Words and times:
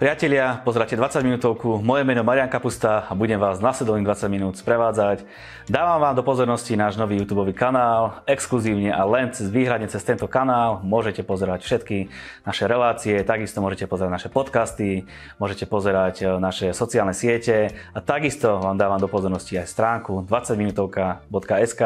Priatelia, 0.00 0.64
pozrite 0.64 0.96
20 0.96 1.20
minútovku, 1.20 1.84
moje 1.84 2.08
meno 2.08 2.24
Marian 2.24 2.48
Kapusta 2.48 3.04
a 3.04 3.12
budem 3.12 3.36
vás 3.36 3.60
nasledovných 3.60 4.08
20 4.08 4.32
minút 4.32 4.56
sprevádzať. 4.56 5.28
Dávam 5.68 6.00
vám 6.00 6.16
do 6.16 6.24
pozornosti 6.24 6.72
náš 6.72 6.96
nový 6.96 7.20
YouTube 7.20 7.52
kanál, 7.52 8.24
exkluzívne 8.24 8.96
a 8.96 9.04
len 9.04 9.28
cez 9.36 9.52
výhradne 9.52 9.92
cez 9.92 10.00
tento 10.00 10.24
kanál 10.24 10.80
môžete 10.80 11.20
pozerať 11.20 11.68
všetky 11.68 12.08
naše 12.48 12.64
relácie, 12.64 13.20
takisto 13.28 13.60
môžete 13.60 13.84
pozerať 13.84 14.12
naše 14.16 14.28
podcasty, 14.32 15.04
môžete 15.36 15.68
pozerať 15.68 16.24
e, 16.24 16.40
naše 16.40 16.72
sociálne 16.72 17.12
siete 17.12 17.68
a 17.92 18.00
takisto 18.00 18.56
vám 18.56 18.80
dávam 18.80 18.96
do 18.96 19.04
pozornosti 19.04 19.60
aj 19.60 19.68
stránku 19.68 20.24
20minutovka.sk, 20.24 21.82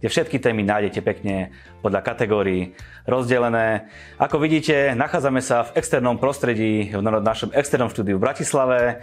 kde 0.00 0.08
všetky 0.08 0.40
témy 0.40 0.64
nájdete 0.64 1.04
pekne 1.04 1.52
podľa 1.84 2.00
kategórií 2.04 2.72
rozdelené. 3.08 3.88
Ako 4.20 4.36
vidíte, 4.38 4.92
nachádzame 4.94 5.40
sa 5.40 5.66
v 5.66 5.80
externom 5.80 6.20
prostredí, 6.20 6.92
v 6.92 7.00
našom 7.00 7.49
externom 7.54 7.88
štúdiu 7.88 8.18
v 8.18 8.24
Bratislave, 8.26 8.78
e, 8.80 8.94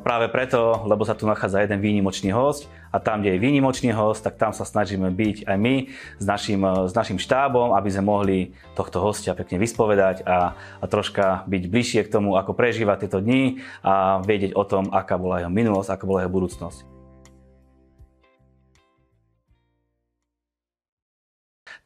práve 0.00 0.26
preto, 0.32 0.84
lebo 0.88 1.04
sa 1.04 1.14
tu 1.14 1.28
nachádza 1.28 1.62
jeden 1.62 1.78
výnimočný 1.78 2.32
host 2.32 2.66
a 2.90 2.98
tam, 2.98 3.20
kde 3.20 3.36
je 3.36 3.44
výnimočný 3.44 3.92
host, 3.92 4.24
tak 4.24 4.40
tam 4.40 4.56
sa 4.56 4.64
snažíme 4.64 5.12
byť 5.12 5.44
aj 5.44 5.56
my 5.60 5.74
s 6.16 6.24
našim, 6.24 6.60
e, 6.64 6.88
s 6.88 6.94
našim 6.96 7.20
štábom, 7.20 7.76
aby 7.76 7.88
sme 7.92 8.04
mohli 8.08 8.38
tohto 8.74 8.98
hostia 9.04 9.36
pekne 9.36 9.60
vyspovedať 9.60 10.24
a, 10.24 10.56
a 10.56 10.84
troška 10.88 11.44
byť 11.44 11.62
bližšie 11.68 12.00
k 12.08 12.12
tomu, 12.12 12.40
ako 12.40 12.56
prežíva 12.56 12.96
tieto 12.96 13.20
dni 13.20 13.60
a 13.84 14.24
vedieť 14.24 14.56
o 14.56 14.64
tom, 14.64 14.88
aká 14.90 15.20
bola 15.20 15.44
jeho 15.44 15.52
minulosť, 15.52 15.92
aká 15.92 16.04
bola 16.08 16.24
jeho 16.24 16.32
budúcnosť. 16.32 16.95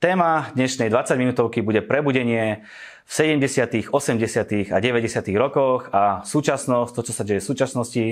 Téma 0.00 0.48
dnešnej 0.56 0.88
20 0.88 1.20
minútovky 1.20 1.60
bude 1.60 1.84
prebudenie 1.84 2.64
v 3.04 3.12
70., 3.12 3.92
80. 3.92 4.72
a 4.72 4.80
90. 4.80 5.28
rokoch 5.36 5.92
a 5.92 6.24
súčasnosť, 6.24 6.92
to, 6.96 7.04
čo 7.04 7.12
sa 7.12 7.20
deje 7.20 7.44
v 7.44 7.48
súčasnosti 7.52 8.06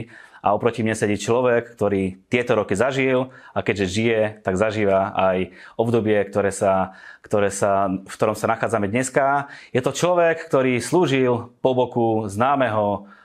a 0.44 0.52
oproti 0.52 0.84
mne 0.84 0.92
sedí 0.92 1.16
človek, 1.16 1.72
ktorý 1.72 2.20
tieto 2.28 2.60
roky 2.60 2.76
zažil 2.76 3.32
a 3.56 3.64
keďže 3.64 3.86
žije, 3.88 4.20
tak 4.44 4.60
zažíva 4.60 5.16
aj 5.16 5.56
obdobie, 5.80 6.20
ktoré 6.28 6.52
sa, 6.52 6.92
ktoré 7.24 7.48
sa, 7.48 7.88
v 7.88 8.12
ktorom 8.12 8.36
sa 8.36 8.52
nachádzame 8.52 8.92
dneska. 8.92 9.48
Je 9.72 9.80
to 9.80 9.96
človek, 9.96 10.44
ktorý 10.44 10.84
slúžil 10.84 11.56
po 11.64 11.72
boku 11.72 12.28
známeho 12.28 13.08
Eh, 13.08 13.16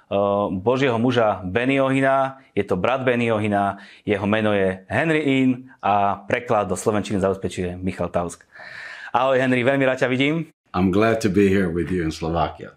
Božieho 0.61 0.97
muža 1.01 1.41
Benny 1.43 1.81
Ohina, 1.81 2.37
je 2.53 2.63
to 2.63 2.77
brat 2.77 3.01
Benny 3.01 3.33
Ohina, 3.33 3.81
jeho 4.05 4.25
meno 4.29 4.53
je 4.53 4.85
Henry 4.85 5.43
In 5.43 5.73
a 5.81 6.21
preklad 6.23 6.69
do 6.69 6.77
Slovenčiny 6.77 7.19
zabezpečuje 7.19 7.75
Michal 7.77 8.13
Tausk. 8.13 8.45
Ahoj 9.13 9.37
Henry, 9.37 9.61
veľmi 9.65 9.85
rád 9.85 10.05
ťa 10.05 10.09
vidím. 10.09 10.49
I'm 10.73 10.89
glad 10.89 11.21
to 11.21 11.29
be 11.29 11.49
here 11.49 11.69
with 11.69 11.93
you 11.93 12.01
in 12.01 12.09
Slovakia. 12.09 12.73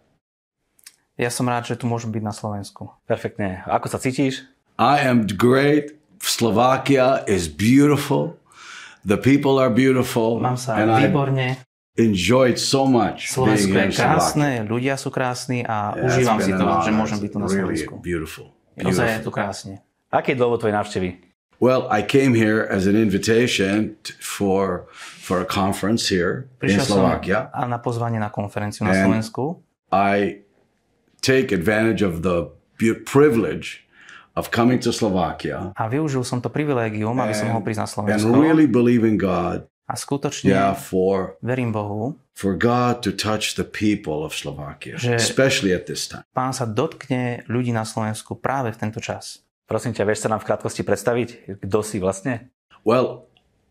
Ja 1.16 1.32
som 1.32 1.48
rád, 1.48 1.64
že 1.64 1.80
tu 1.80 1.88
môžem 1.88 2.12
byť 2.12 2.20
na 2.20 2.36
Slovensku. 2.36 2.92
Perfektne. 3.08 3.64
Ako 3.64 3.88
sa 3.88 3.96
cítiš? 3.96 4.44
I 4.76 5.00
am 5.00 5.24
great. 5.24 5.96
Slovakia 6.20 7.24
is 7.24 7.48
beautiful. 7.48 8.36
The 9.08 9.16
people 9.16 9.56
are 9.56 9.72
beautiful. 9.72 10.36
Mám 10.36 10.60
sa 10.60 10.76
and 10.76 10.92
výborne 10.92 11.56
enjoyed 11.96 12.60
so 12.60 12.84
much 12.84 13.32
Slovensko 13.32 13.72
je 13.72 13.96
krásne, 13.96 14.50
ľudia 14.68 15.00
sú 15.00 15.08
krásni 15.08 15.64
a 15.64 15.96
yeah, 15.96 16.06
užívam 16.06 16.38
si 16.44 16.52
to, 16.52 16.64
že 16.84 16.92
môžem 16.92 17.18
byť 17.18 17.30
tu 17.32 17.38
na 17.40 17.48
Slovensku. 17.48 17.94
Really 17.96 18.04
beautiful. 18.04 18.46
Ozaj 18.76 19.06
je 19.08 19.20
tu 19.24 19.32
krásne. 19.32 19.74
Aký 20.12 20.36
je 20.36 20.38
dôvod 20.38 20.60
tvojej 20.60 20.76
návštevy? 20.76 21.08
Well, 21.56 21.88
I 21.88 22.04
came 22.04 22.36
here 22.36 22.68
as 22.68 22.84
an 22.84 23.00
invitation 23.00 23.96
for 24.20 24.92
for 24.92 25.40
a 25.40 25.48
conference 25.48 26.12
here 26.12 26.52
Prišiel 26.60 26.84
in 26.84 26.88
Slovakia. 26.92 27.38
a 27.48 27.64
na 27.64 27.80
pozvanie 27.80 28.20
na 28.20 28.28
konferenciu 28.28 28.84
na 28.84 28.92
Slovensku. 28.92 29.64
I 29.88 30.44
take 31.24 31.56
advantage 31.56 32.04
of 32.04 32.20
the 32.20 32.52
privilege 33.08 33.88
of 34.36 34.52
coming 34.52 34.76
to 34.84 34.92
Slovakia. 34.92 35.72
A 35.72 35.88
využil 35.88 36.28
som 36.28 36.44
to 36.44 36.52
privilégium, 36.52 37.16
aby 37.24 37.32
som 37.32 37.48
mohol 37.48 37.64
prísť 37.64 37.80
na 37.80 37.88
Slovensko. 37.88 38.28
And 38.28 38.36
really 38.36 38.68
believe 38.68 39.00
in 39.00 39.16
God 39.16 39.64
a 39.86 39.94
skutočne 39.94 40.50
yeah, 40.50 40.74
for, 40.74 41.38
verím 41.40 41.70
Bohu, 41.70 42.18
for 42.34 42.58
God 42.58 43.06
to 43.06 43.14
touch 43.14 43.54
the 43.54 43.64
people 43.64 44.26
of 44.26 44.34
Slovakia, 44.34 44.98
že 44.98 45.14
especially 45.14 45.70
at 45.70 45.86
this 45.86 46.10
time. 46.10 46.26
Pán 46.34 46.50
sa 46.50 46.66
dotkne 46.66 47.46
ľudí 47.46 47.70
na 47.70 47.86
Slovensku 47.86 48.36
práve 48.36 48.74
v 48.74 48.78
tento 48.82 48.98
čas. 48.98 49.46
Prosím 49.66 49.94
ťa, 49.94 50.06
vieš 50.06 50.26
sa 50.26 50.30
nám 50.30 50.42
v 50.42 50.46
krátkosti 50.50 50.82
predstaviť, 50.86 51.58
kto 51.62 51.78
si 51.82 51.98
vlastne? 51.98 52.50
Well, 52.86 53.26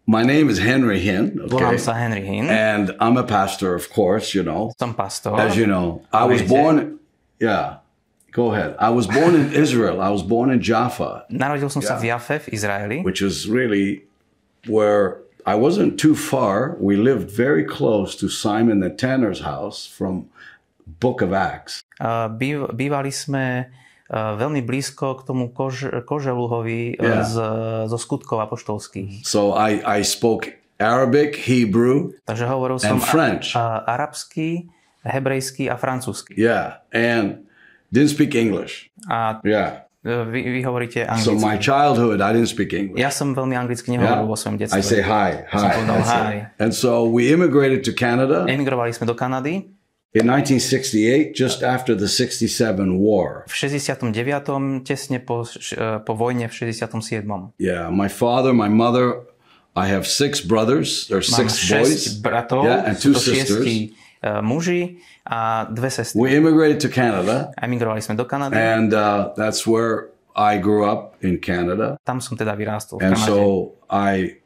my 0.08 0.24
name 0.28 0.52
is 0.52 0.60
Henry 0.60 1.00
Hinn. 1.00 1.40
Okay? 1.40 1.56
Volám 1.56 1.80
sa 1.80 1.96
Henry 1.96 2.24
Hinn. 2.24 2.52
And 2.52 2.92
I'm 3.00 3.16
a 3.16 3.24
pastor, 3.24 3.76
of 3.76 3.88
course, 3.92 4.36
you 4.36 4.44
know. 4.44 4.76
Som 4.76 4.92
pastor. 4.92 5.36
As 5.40 5.56
you 5.56 5.68
know. 5.68 6.04
I 6.12 6.28
was 6.28 6.44
born, 6.44 7.00
yeah. 7.40 7.84
Go 8.36 8.52
ahead. 8.52 8.76
I 8.76 8.92
was 8.92 9.08
born 9.08 9.32
in 9.32 9.56
Israel. 9.56 10.04
I 10.04 10.12
was 10.12 10.20
born 10.20 10.52
in 10.52 10.60
Jaffa. 10.60 11.24
Narodil 11.32 11.72
som 11.72 11.80
yeah. 11.80 11.96
sa 11.96 11.96
v 11.96 12.04
Jafe 12.12 12.36
v 12.44 12.48
Izraeli. 12.52 13.00
Which 13.08 13.24
is 13.24 13.48
really 13.48 14.04
where 14.68 15.24
I 15.46 15.54
wasn't 15.54 16.02
too 16.02 16.16
far. 16.18 16.76
We 16.82 16.98
lived 16.98 17.30
very 17.30 17.64
close 17.64 18.18
to 18.18 18.28
Simon 18.30 18.82
the 18.82 18.90
Tanner's 18.90 19.46
house 19.46 19.86
from 19.86 20.26
Book 21.00 21.22
of 21.22 21.34
Acts. 21.34 21.86
Uh, 22.02 22.26
býv, 22.34 22.74
bývali 22.74 23.14
sme 23.14 23.70
uh, 24.10 24.34
veľmi 24.42 24.66
blízko 24.66 25.22
k 25.22 25.22
tomu 25.22 25.54
kož, 25.54 26.02
koželuhovi 26.10 26.98
uh, 26.98 27.02
yeah. 27.02 27.22
z, 27.22 27.36
zo 27.86 27.98
skutkov 28.02 28.42
apoštolských. 28.42 29.22
So 29.22 29.54
I, 29.54 29.86
I 29.86 30.02
spoke 30.02 30.50
Arabic, 30.82 31.38
Hebrew, 31.46 32.18
Takže 32.26 32.46
hovoril 32.50 32.82
som 32.82 32.98
and 32.98 33.06
French. 33.06 33.54
A, 33.54 33.86
arabský, 33.86 34.66
hebrejský 35.06 35.70
a 35.70 35.78
francúzsky. 35.78 36.34
Yeah, 36.36 36.82
and 36.90 37.46
didn't 37.94 38.18
speak 38.18 38.34
English. 38.34 38.90
A 39.06 39.40
yeah. 39.46 39.85
Vy, 40.06 40.42
vy 40.54 40.62
hovoríte 40.62 41.02
anglicky. 41.02 41.26
So 41.26 41.34
my 41.34 41.58
childhood, 41.58 42.22
I 42.22 42.30
didn't 42.30 42.54
speak 42.54 42.78
English. 42.78 43.02
Ja 43.02 43.10
som 43.10 43.34
veľmi 43.34 43.58
anglicky 43.58 43.90
nehovoril 43.90 44.22
yeah. 44.22 44.30
vo 44.30 44.38
svojom 44.38 44.62
detstve. 44.62 44.78
I 44.78 44.86
say 44.86 45.02
hi, 45.02 45.50
hi. 45.50 45.58
Som 45.58 45.70
povedal 45.82 46.02
hi. 46.06 46.34
And 46.62 46.78
so 46.78 47.10
we 47.10 47.34
immigrated 47.34 47.82
to 47.90 47.92
Canada. 47.92 48.46
Emigrovali 48.46 48.94
sme 48.94 49.10
do 49.10 49.18
Kanady. 49.18 49.74
In 50.16 50.32
1968, 50.32 51.36
just 51.36 51.60
after 51.60 51.92
the 51.92 52.08
67 52.08 52.48
war. 53.02 53.44
V 53.50 53.68
69. 53.68 54.16
tesne 54.88 55.20
po, 55.20 55.44
po 56.06 56.14
vojne 56.16 56.48
v 56.48 56.54
67. 56.54 57.28
Yeah, 57.60 57.92
my 57.92 58.08
father, 58.08 58.56
my 58.56 58.70
mother, 58.70 59.28
I 59.76 59.92
have 59.92 60.08
six 60.08 60.40
brothers, 60.40 61.12
or 61.12 61.20
six 61.20 61.60
boys. 61.68 62.16
bratov, 62.22 62.64
yeah, 62.64 62.88
and 62.88 62.96
two 62.96 63.12
sisters. 63.12 63.92
Uh, 64.26 64.42
muži 64.42 64.98
a 65.30 65.70
dve 65.70 65.94
sestry. 65.94 66.18
We 66.18 66.34
immigrated 66.34 66.82
to 66.82 66.90
Canada. 66.90 67.54
Emigrovali 67.62 68.02
sme 68.02 68.18
do 68.18 68.26
Kanady. 68.26 68.58
And 68.58 68.90
uh, 68.90 69.38
that's 69.38 69.70
where 69.70 70.10
I 70.34 70.58
grew 70.58 70.82
up 70.82 71.14
in 71.22 71.38
Canada. 71.38 72.02
Tam 72.02 72.18
som 72.18 72.34
teda 72.34 72.58
vyrástol 72.58 72.98
v 72.98 73.06
And 73.06 73.22
so 73.22 73.78
I, 73.86 74.42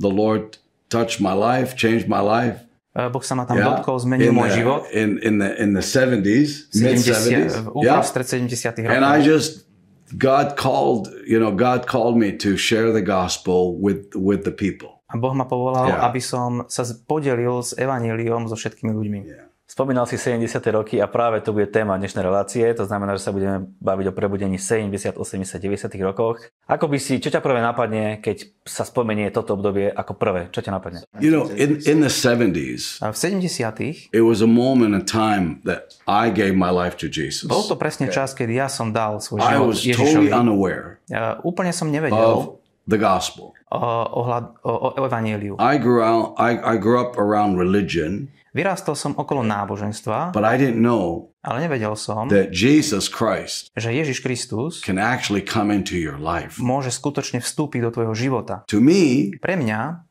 the 0.00 0.08
Lord 0.08 0.56
touched 0.88 1.20
my 1.20 1.36
life, 1.36 1.76
changed 1.76 2.08
my 2.08 2.24
life. 2.24 2.64
Uh, 2.96 3.12
boh 3.12 3.20
sa 3.20 3.36
ma 3.36 3.44
tam 3.44 3.60
yeah. 3.60 3.68
dotkol, 3.68 4.00
zmenil 4.00 4.32
môj 4.32 4.50
život. 4.58 4.88
In, 4.90 5.20
in, 5.20 5.38
the, 5.38 5.54
in 5.60 5.76
the 5.76 5.84
70s, 5.84 6.72
mid 6.74 6.98
70s. 6.98 7.68
Yeah. 7.84 8.00
70 8.00 8.48
rokov. 8.48 8.90
And 8.90 9.04
I 9.04 9.22
just, 9.22 9.68
God 10.16 10.56
called, 10.56 11.12
you 11.28 11.38
know, 11.38 11.52
God 11.52 11.86
called 11.86 12.16
me 12.16 12.32
to 12.42 12.56
share 12.56 12.90
the 12.90 13.04
gospel 13.04 13.76
with, 13.78 14.16
with 14.16 14.42
the 14.42 14.50
people. 14.50 14.97
A 15.08 15.16
Boh 15.16 15.32
ma 15.32 15.48
povolal, 15.48 15.88
yeah. 15.88 16.04
aby 16.04 16.20
som 16.20 16.68
sa 16.68 16.84
podelil 17.08 17.64
s 17.64 17.72
evaníliom 17.72 18.44
so 18.44 18.54
všetkými 18.54 18.92
ľuďmi. 18.92 19.20
Yeah. 19.24 19.48
Spomínal 19.68 20.08
si 20.08 20.16
70. 20.16 20.64
roky 20.72 20.96
a 20.96 21.04
práve 21.04 21.44
to 21.44 21.52
bude 21.52 21.68
téma 21.68 22.00
dnešnej 22.00 22.24
relácie, 22.24 22.64
to 22.72 22.88
znamená, 22.88 23.20
že 23.20 23.28
sa 23.28 23.36
budeme 23.36 23.68
baviť 23.84 24.06
o 24.08 24.16
prebudení 24.16 24.56
70, 24.56 25.20
80, 25.20 25.60
90. 25.60 25.92
rokoch. 26.00 26.40
Ako 26.64 26.88
by 26.88 26.96
si, 26.96 27.20
čo 27.20 27.28
ťa 27.28 27.44
prvé 27.44 27.60
napadne, 27.60 28.16
keď 28.16 28.48
sa 28.64 28.88
spomenie 28.88 29.28
toto 29.28 29.60
obdobie 29.60 29.92
ako 29.92 30.16
prvé? 30.16 30.48
Čo 30.56 30.64
ťa 30.64 30.72
napadne? 30.72 31.04
You 31.20 31.28
know, 31.28 31.52
in, 31.52 31.84
in 31.84 32.00
the 32.00 32.08
70s, 32.08 33.04
a 33.04 33.12
v 33.12 33.16
70. 33.20 34.08
it 34.08 34.24
was 34.24 34.40
a 34.40 34.48
moment 34.48 34.96
in 34.96 35.04
time 35.04 35.60
that 35.68 36.00
I 36.08 36.32
gave 36.32 36.56
my 36.56 36.72
life 36.72 36.96
to 37.04 37.12
Jesus. 37.12 37.44
Bol 37.44 37.68
to 37.68 37.76
presne 37.76 38.08
čas, 38.08 38.32
keď 38.32 38.48
ja 38.64 38.68
som 38.72 38.88
dal 38.88 39.20
svoj 39.20 39.44
život 39.44 39.52
I 39.52 39.60
was 39.60 39.84
totally 39.84 40.32
unaware 40.32 40.98
ja, 41.08 41.40
úplne 41.40 41.72
som 41.72 41.88
nevedel 41.88 42.20
of 42.20 42.57
the 42.88 42.96
gospel. 42.96 43.52
O, 43.68 43.76
o, 43.76 44.24
o 44.64 45.06
evanieliu. 45.06 45.60
I 45.60 45.76
grew, 45.76 46.00
out, 46.00 46.34
I, 46.40 46.56
I 46.56 46.74
grew 46.80 46.96
up 46.96 47.20
around 47.20 47.60
religion. 47.60 48.32
Vyrástol 48.56 48.96
som 48.96 49.12
okolo 49.12 49.44
náboženstva, 49.44 50.32
but 50.32 50.42
I 50.42 50.56
didn't 50.56 50.80
know 50.80 51.28
ale 51.44 51.68
nevedel 51.68 51.94
som, 51.94 52.26
that 52.32 52.50
Jesus 52.50 53.06
Christ 53.06 53.70
že 53.76 53.92
Ježiš 53.92 54.24
Kristus 54.24 54.80
can 54.80 54.96
actually 54.96 55.44
come 55.44 55.68
into 55.68 55.94
your 55.94 56.16
life. 56.16 56.56
môže 56.58 56.90
skutočne 56.90 57.44
vstúpiť 57.44 57.80
do 57.84 57.90
tvojho 57.92 58.14
života. 58.16 58.64
To 58.72 58.80
me, 58.80 59.36
Pre 59.38 59.54
mňa 59.54 60.02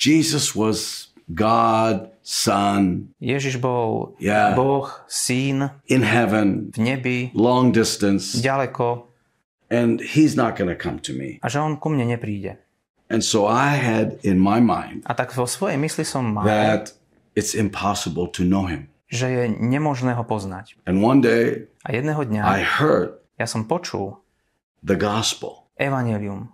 Jesus 0.00 0.56
was 0.56 1.12
God, 1.30 2.10
Son. 2.24 3.12
Ježiš 3.22 3.60
bol 3.62 4.18
yeah, 4.18 4.56
Boh, 4.56 4.90
Syn 5.06 5.70
in 5.86 6.02
heaven, 6.02 6.74
v 6.74 6.78
nebi, 6.80 7.18
long 7.36 7.70
distance, 7.70 8.34
ďaleko. 8.40 9.11
And 9.72 10.04
he's 10.04 10.36
not 10.36 10.52
going 10.60 10.68
to 10.68 10.76
come 10.76 11.00
to 11.00 11.16
me. 11.16 11.40
A 11.40 11.48
že 11.48 11.56
on 11.56 11.80
ku 11.80 11.88
mne 11.88 12.04
nepríde. 12.12 12.60
And 13.08 13.24
so 13.24 13.48
I 13.48 13.80
had 13.80 14.20
in 14.20 14.36
my 14.36 14.60
mind 14.60 15.08
a 15.08 15.16
tak 15.16 15.32
vo 15.32 15.48
svojej 15.48 15.80
mysli 15.80 16.04
som 16.04 16.28
mal, 16.28 16.44
that 16.44 16.92
it's 17.32 17.56
impossible 17.56 18.28
to 18.28 18.44
know 18.44 18.68
him. 18.68 18.92
že 19.08 19.28
je 19.28 19.44
nemožné 19.48 20.12
ho 20.12 20.24
poznať. 20.24 20.76
And 20.84 21.00
one 21.00 21.20
day 21.24 21.68
A 21.88 21.92
jedného 21.96 22.20
dňa 22.20 22.40
I 22.44 22.60
heard 22.60 23.20
ja 23.40 23.48
som 23.48 23.64
počul 23.64 24.20
the 24.84 24.96
gospel 24.96 25.68
evanelium, 25.80 26.52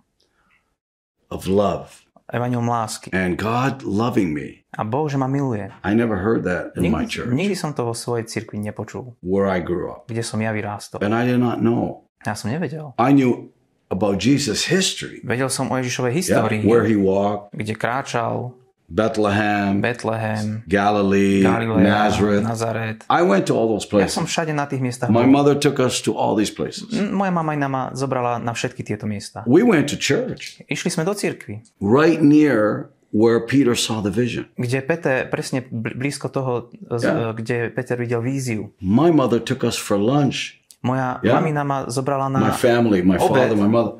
of 1.31 1.47
love 1.47 2.03
evanelium 2.31 2.67
lásky. 2.67 3.11
and 3.11 3.35
God 3.39 3.83
loving 3.83 4.31
me. 4.35 4.63
A 4.77 4.83
Boh, 4.85 5.07
že 5.09 5.17
ma 5.17 5.25
miluje. 5.31 5.71
I 5.83 5.91
never 5.95 6.19
heard 6.21 6.43
that 6.45 6.75
in 6.77 6.91
my 6.91 7.03
Nikdy, 7.03 7.11
church 7.11 7.31
nikdy 7.33 7.55
som 7.57 7.71
to 7.73 7.83
vo 7.87 7.95
svojej 7.95 8.27
cirkvi 8.27 8.59
nepočul, 8.61 9.15
where 9.23 9.47
I 9.49 9.59
grew 9.63 9.89
up. 9.91 10.05
kde 10.11 10.21
som 10.23 10.39
ja 10.39 10.51
vyrástol. 10.51 10.99
And 11.03 11.15
I 11.15 11.23
did 11.25 11.39
not 11.41 11.59
know. 11.63 12.08
Ja 12.25 12.35
som 12.35 12.51
nevedel. 12.51 12.91
I 12.99 13.13
knew 13.13 13.47
about 13.89 14.19
Jesus' 14.19 14.67
history. 14.67 15.23
Vedel 15.23 15.47
som 15.49 15.71
o 15.71 15.75
Ježišovej 15.79 16.11
Yeah, 16.11 16.19
histórii, 16.19 16.59
where 16.67 16.83
he 16.83 16.99
walked, 16.99 17.55
kde 17.55 17.73
kráčal 17.75 18.51
Bethlehem, 18.89 19.81
Betlehem, 19.81 20.63
Galilee, 20.67 21.43
Galilea, 21.45 21.85
Nazareth. 22.09 22.43
Nazaret. 22.43 22.97
I 23.09 23.21
went 23.21 23.45
to 23.45 23.53
all 23.53 23.69
those 23.69 23.85
Ja 23.85 24.09
som 24.09 24.25
places. 24.25 24.33
všade 24.33 24.51
na 24.53 24.65
tých 24.65 24.81
miestach 24.81 25.13
My 25.13 25.29
mother 25.29 25.53
took 25.53 25.77
us 25.79 26.01
to 26.01 26.17
all 26.17 26.33
these 26.35 26.49
places. 26.49 26.89
Moja 26.91 27.29
mama 27.31 27.53
ma 27.69 27.83
zobrala 27.93 28.41
na 28.41 28.51
všetky 28.51 28.81
tieto 28.83 29.05
miesta. 29.05 29.45
We 29.45 29.61
went 29.61 29.93
to 29.93 29.97
church 29.97 30.59
Išli 30.67 30.89
sme 30.91 31.05
do 31.05 31.13
cirkvi, 31.13 31.61
right 31.79 32.17
near 32.19 32.89
where 33.13 33.39
Peter 33.41 33.77
saw 33.77 34.01
the 34.01 34.09
vision. 34.11 34.49
kde 34.57 34.81
Peter, 34.81 35.15
presne 35.29 35.63
bl- 35.65 35.93
blízko 35.95 36.27
toho, 36.29 36.67
Ja. 36.99 37.31
kde 37.33 37.69
Peter 37.69 37.93
videl 37.97 38.21
víziu. 38.21 38.73
My 38.81 39.13
mother 39.13 39.37
took 39.39 39.61
us 39.63 39.77
for 39.77 39.95
lunch. 40.01 40.58
Moja 40.81 41.19
Ja. 41.23 41.35
mamina 41.35 41.63
ma 41.63 41.85
zobrala 41.87 42.29
My 42.29 42.39
na, 42.39 42.51
family, 42.51 43.01
my 43.03 43.17
Obed. 43.19 43.27
father, 43.27 43.55
my 43.57 43.67
mother, 43.67 43.93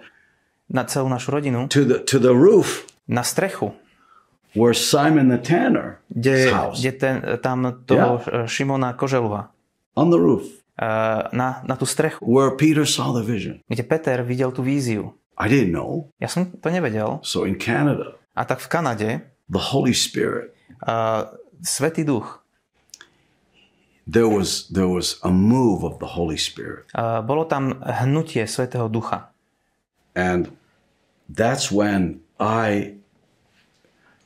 na 0.70 0.84
celú 0.88 1.10
našu 1.10 1.32
rodinu, 1.32 1.68
to 1.68 1.84
the 1.84 1.98
to 2.06 2.20
the 2.20 2.32
roof 2.32 2.88
na 3.08 3.22
strechu, 3.22 3.74
where 4.56 4.74
Simon 4.74 5.28
the 5.30 5.38
tanner 5.38 6.00
kde, 6.08 6.52
house. 6.54 6.80
kde 6.80 6.92
ten, 6.96 7.16
tam 7.44 7.84
toho 7.86 8.22
Šimona 8.48 8.94
Koželuha, 8.96 9.52
On 10.00 10.08
the 10.10 10.18
roof 10.18 10.46
eh, 10.80 11.24
na, 11.36 11.60
na 11.68 11.76
tú 11.76 11.84
strechu, 11.84 12.24
where 12.24 12.56
Peter 12.56 12.88
saw 12.88 13.12
the 13.12 13.26
vision. 13.26 13.60
kde 13.68 13.84
Peter 13.84 14.24
videl 14.24 14.52
tú 14.56 14.64
víziu. 14.64 15.12
I 15.40 15.48
didn't 15.52 15.72
know. 15.76 16.08
Ja 16.20 16.28
som 16.28 16.48
to 16.52 16.68
nevedel. 16.72 17.20
So 17.24 17.44
in 17.44 17.56
Canada, 17.60 18.16
A 18.36 18.44
tak 18.48 18.60
v 18.64 18.68
Kanade 18.72 19.10
the 19.52 19.60
Holy 19.76 19.92
Spirit, 19.92 20.56
uh, 20.88 21.28
Svetý 21.60 22.08
duch, 22.08 22.40
there 24.10 24.28
was 24.28 24.66
there 24.74 24.88
was 24.90 25.20
a 25.24 25.30
move 25.30 25.84
of 25.86 26.00
the 26.00 26.06
Holy 26.18 26.38
Spirit. 26.38 26.86
uh, 26.96 27.22
bolo 27.22 27.46
tam 27.46 27.78
hnutie 27.84 28.42
Svetého 28.48 28.90
ducha. 28.90 29.30
And 30.16 30.50
that's 31.30 31.70
when 31.72 32.22
I 32.40 32.98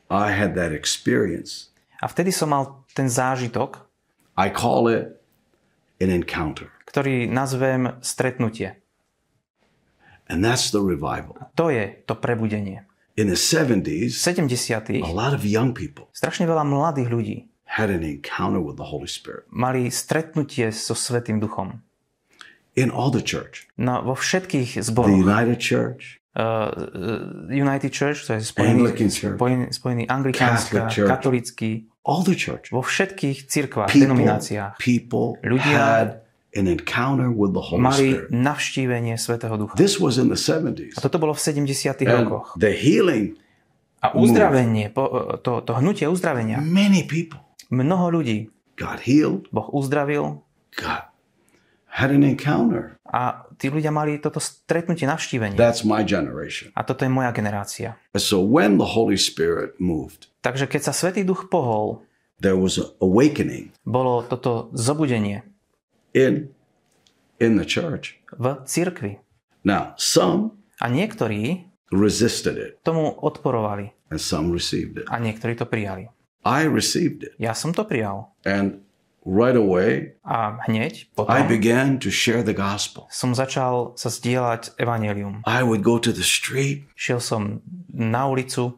I 0.09 0.31
had 0.31 0.56
that 0.56 0.71
experience. 0.71 1.69
A 2.01 2.07
vtedy 2.07 2.31
som 2.31 2.50
mal 2.51 2.83
ten 2.94 3.07
zážitok, 3.09 3.83
I 4.38 4.50
call 4.50 4.88
it 4.88 5.19
an 6.01 6.09
encounter. 6.09 6.69
ktorý 6.85 7.25
nazvem 7.27 7.97
stretnutie. 8.06 8.77
And 10.30 10.39
that's 10.45 10.71
the 10.71 10.80
revival. 10.80 11.35
To 11.59 11.68
je 11.68 12.00
to 12.07 12.15
prebudenie. 12.15 12.88
In 13.13 13.30
the 13.30 13.38
V 13.38 13.45
70s, 14.09 14.18
70. 14.18 15.03
a 15.06 15.13
lot 15.13 15.38
of 15.38 15.45
young 15.45 15.69
people 15.75 16.09
strašne 16.18 16.50
veľa 16.50 16.65
mladých 16.65 17.09
ľudí 17.13 17.38
had 17.73 17.89
an 17.89 18.03
encounter 18.03 18.59
with 18.59 18.77
the 18.77 18.85
Holy 18.85 19.09
Spirit 19.09 19.45
mali 19.49 19.89
stretnutie 19.89 20.69
so 20.69 20.93
Svetým 20.93 21.37
duchom. 21.37 21.81
in 22.75 22.89
all 22.89 23.09
the 23.09 23.21
church. 23.21 23.69
No, 23.77 24.01
vo 24.01 24.13
všetkých 24.13 24.69
The 24.75 24.83
zboroch. 24.83 25.13
United 25.13 25.59
Church, 25.59 26.19
Uh, 26.33 26.89
United 27.47 27.93
Church, 27.93 28.25
to 28.25 28.33
je 28.33 28.41
spojený, 28.41 28.73
Anglican 28.73 29.05
Church, 29.07 29.37
spojený, 29.37 29.65
spojený 29.69 30.03
anglikánska, 30.09 30.89
katolický, 30.89 31.85
all 32.01 32.25
the 32.25 32.33
church. 32.33 32.73
vo 32.73 32.81
všetkých 32.81 33.45
cirkvách, 33.45 33.93
People, 33.93 34.01
denomináciách 34.01 34.73
people 34.81 35.37
Ľudia 35.45 35.77
had 35.77 36.09
an 36.57 36.65
encounter 36.65 37.29
with 37.29 37.53
the 37.53 37.61
Holy 37.61 37.85
mali 37.85 38.07
Spirit. 38.17 38.33
navštívenie 38.33 39.13
Svetého 39.13 39.53
Ducha. 39.57 39.77
This 39.77 40.01
was 40.01 40.17
in 40.17 40.25
the 40.25 40.37
70s. 40.37 40.97
A 40.97 41.05
toto 41.05 41.21
bolo 41.21 41.37
v 41.37 41.41
70. 41.45 42.01
And 42.01 42.25
rokoch. 42.25 42.57
the 42.57 42.73
healing, 42.73 43.37
A 44.01 44.17
uzdravenie, 44.17 44.89
po- 44.89 45.37
to, 45.37 45.61
to 45.61 45.71
hnutie 45.77 46.09
uzdravenia, 46.09 46.57
many 46.59 47.05
people 47.05 47.45
mnoho 47.73 48.13
ľudí 48.13 48.53
got 48.77 49.01
healed, 49.01 49.49
Boh 49.49 49.65
uzdravil 49.73 50.45
got 50.77 51.09
had 51.89 52.09
an 52.09 52.21
encounter. 52.21 52.97
a 53.05 53.45
tí 53.57 53.69
ľudia 53.69 53.89
mali 53.89 54.17
toto 54.17 54.37
stretnutie, 54.37 55.05
navštívenie. 55.05 55.53
That's 55.53 55.81
my 55.81 56.01
generation. 56.01 56.73
A 56.73 56.81
toto 56.81 57.05
je 57.05 57.09
moja 57.09 57.29
generácia. 57.29 57.97
So 58.13 58.41
when 58.41 58.77
the 58.77 58.93
Holy 58.93 59.17
Spirit 59.17 59.77
moved, 59.77 60.29
Takže 60.41 60.65
keď 60.65 60.81
sa 60.89 60.93
Svetý 60.93 61.21
Duch 61.21 61.47
pohol, 61.47 62.01
there 62.37 62.57
was 62.57 62.75
an 62.77 62.89
awakening 62.99 63.71
bolo 63.85 64.21
toto 64.21 64.73
zobudenie 64.73 65.45
in 66.11 66.49
in 67.37 67.55
the 67.55 67.65
church. 67.65 68.17
v 68.33 68.57
cirkvi. 68.65 69.21
Now, 69.61 69.93
some 69.95 70.57
A 70.81 70.89
niektorí 70.89 71.69
resisted 71.93 72.57
it 72.57 72.81
tomu 72.81 73.13
odporovali 73.13 73.93
and 74.09 74.17
some 74.17 74.49
received 74.49 74.97
it. 74.97 75.05
a 75.07 75.21
niektorí 75.21 75.53
to 75.55 75.63
prijali. 75.63 76.09
I 76.45 76.68
received 76.68 77.24
it. 77.24 77.34
Ja 77.40 77.54
som 77.56 77.72
to 77.74 77.84
prijal. 77.88 78.36
And 78.44 78.84
right 79.24 79.56
away, 79.56 80.19
A 80.28 80.60
hneď 80.68 81.07
I 81.07 81.16
potom 81.16 81.48
began 81.48 81.95
to 82.04 82.12
share 82.12 82.44
the 82.44 82.51
gospel. 82.54 83.07
som 83.07 83.31
začal 83.31 83.95
sa 83.95 84.12
zdieľať 84.12 84.75
evanelium. 84.75 85.40
I 85.48 85.63
would 85.63 85.80
go 85.84 85.95
to 86.00 86.12
the 86.12 86.24
street 86.28 86.84
Šiel 87.00 87.24
som 87.24 87.63
na 87.88 88.28
ulicu 88.28 88.75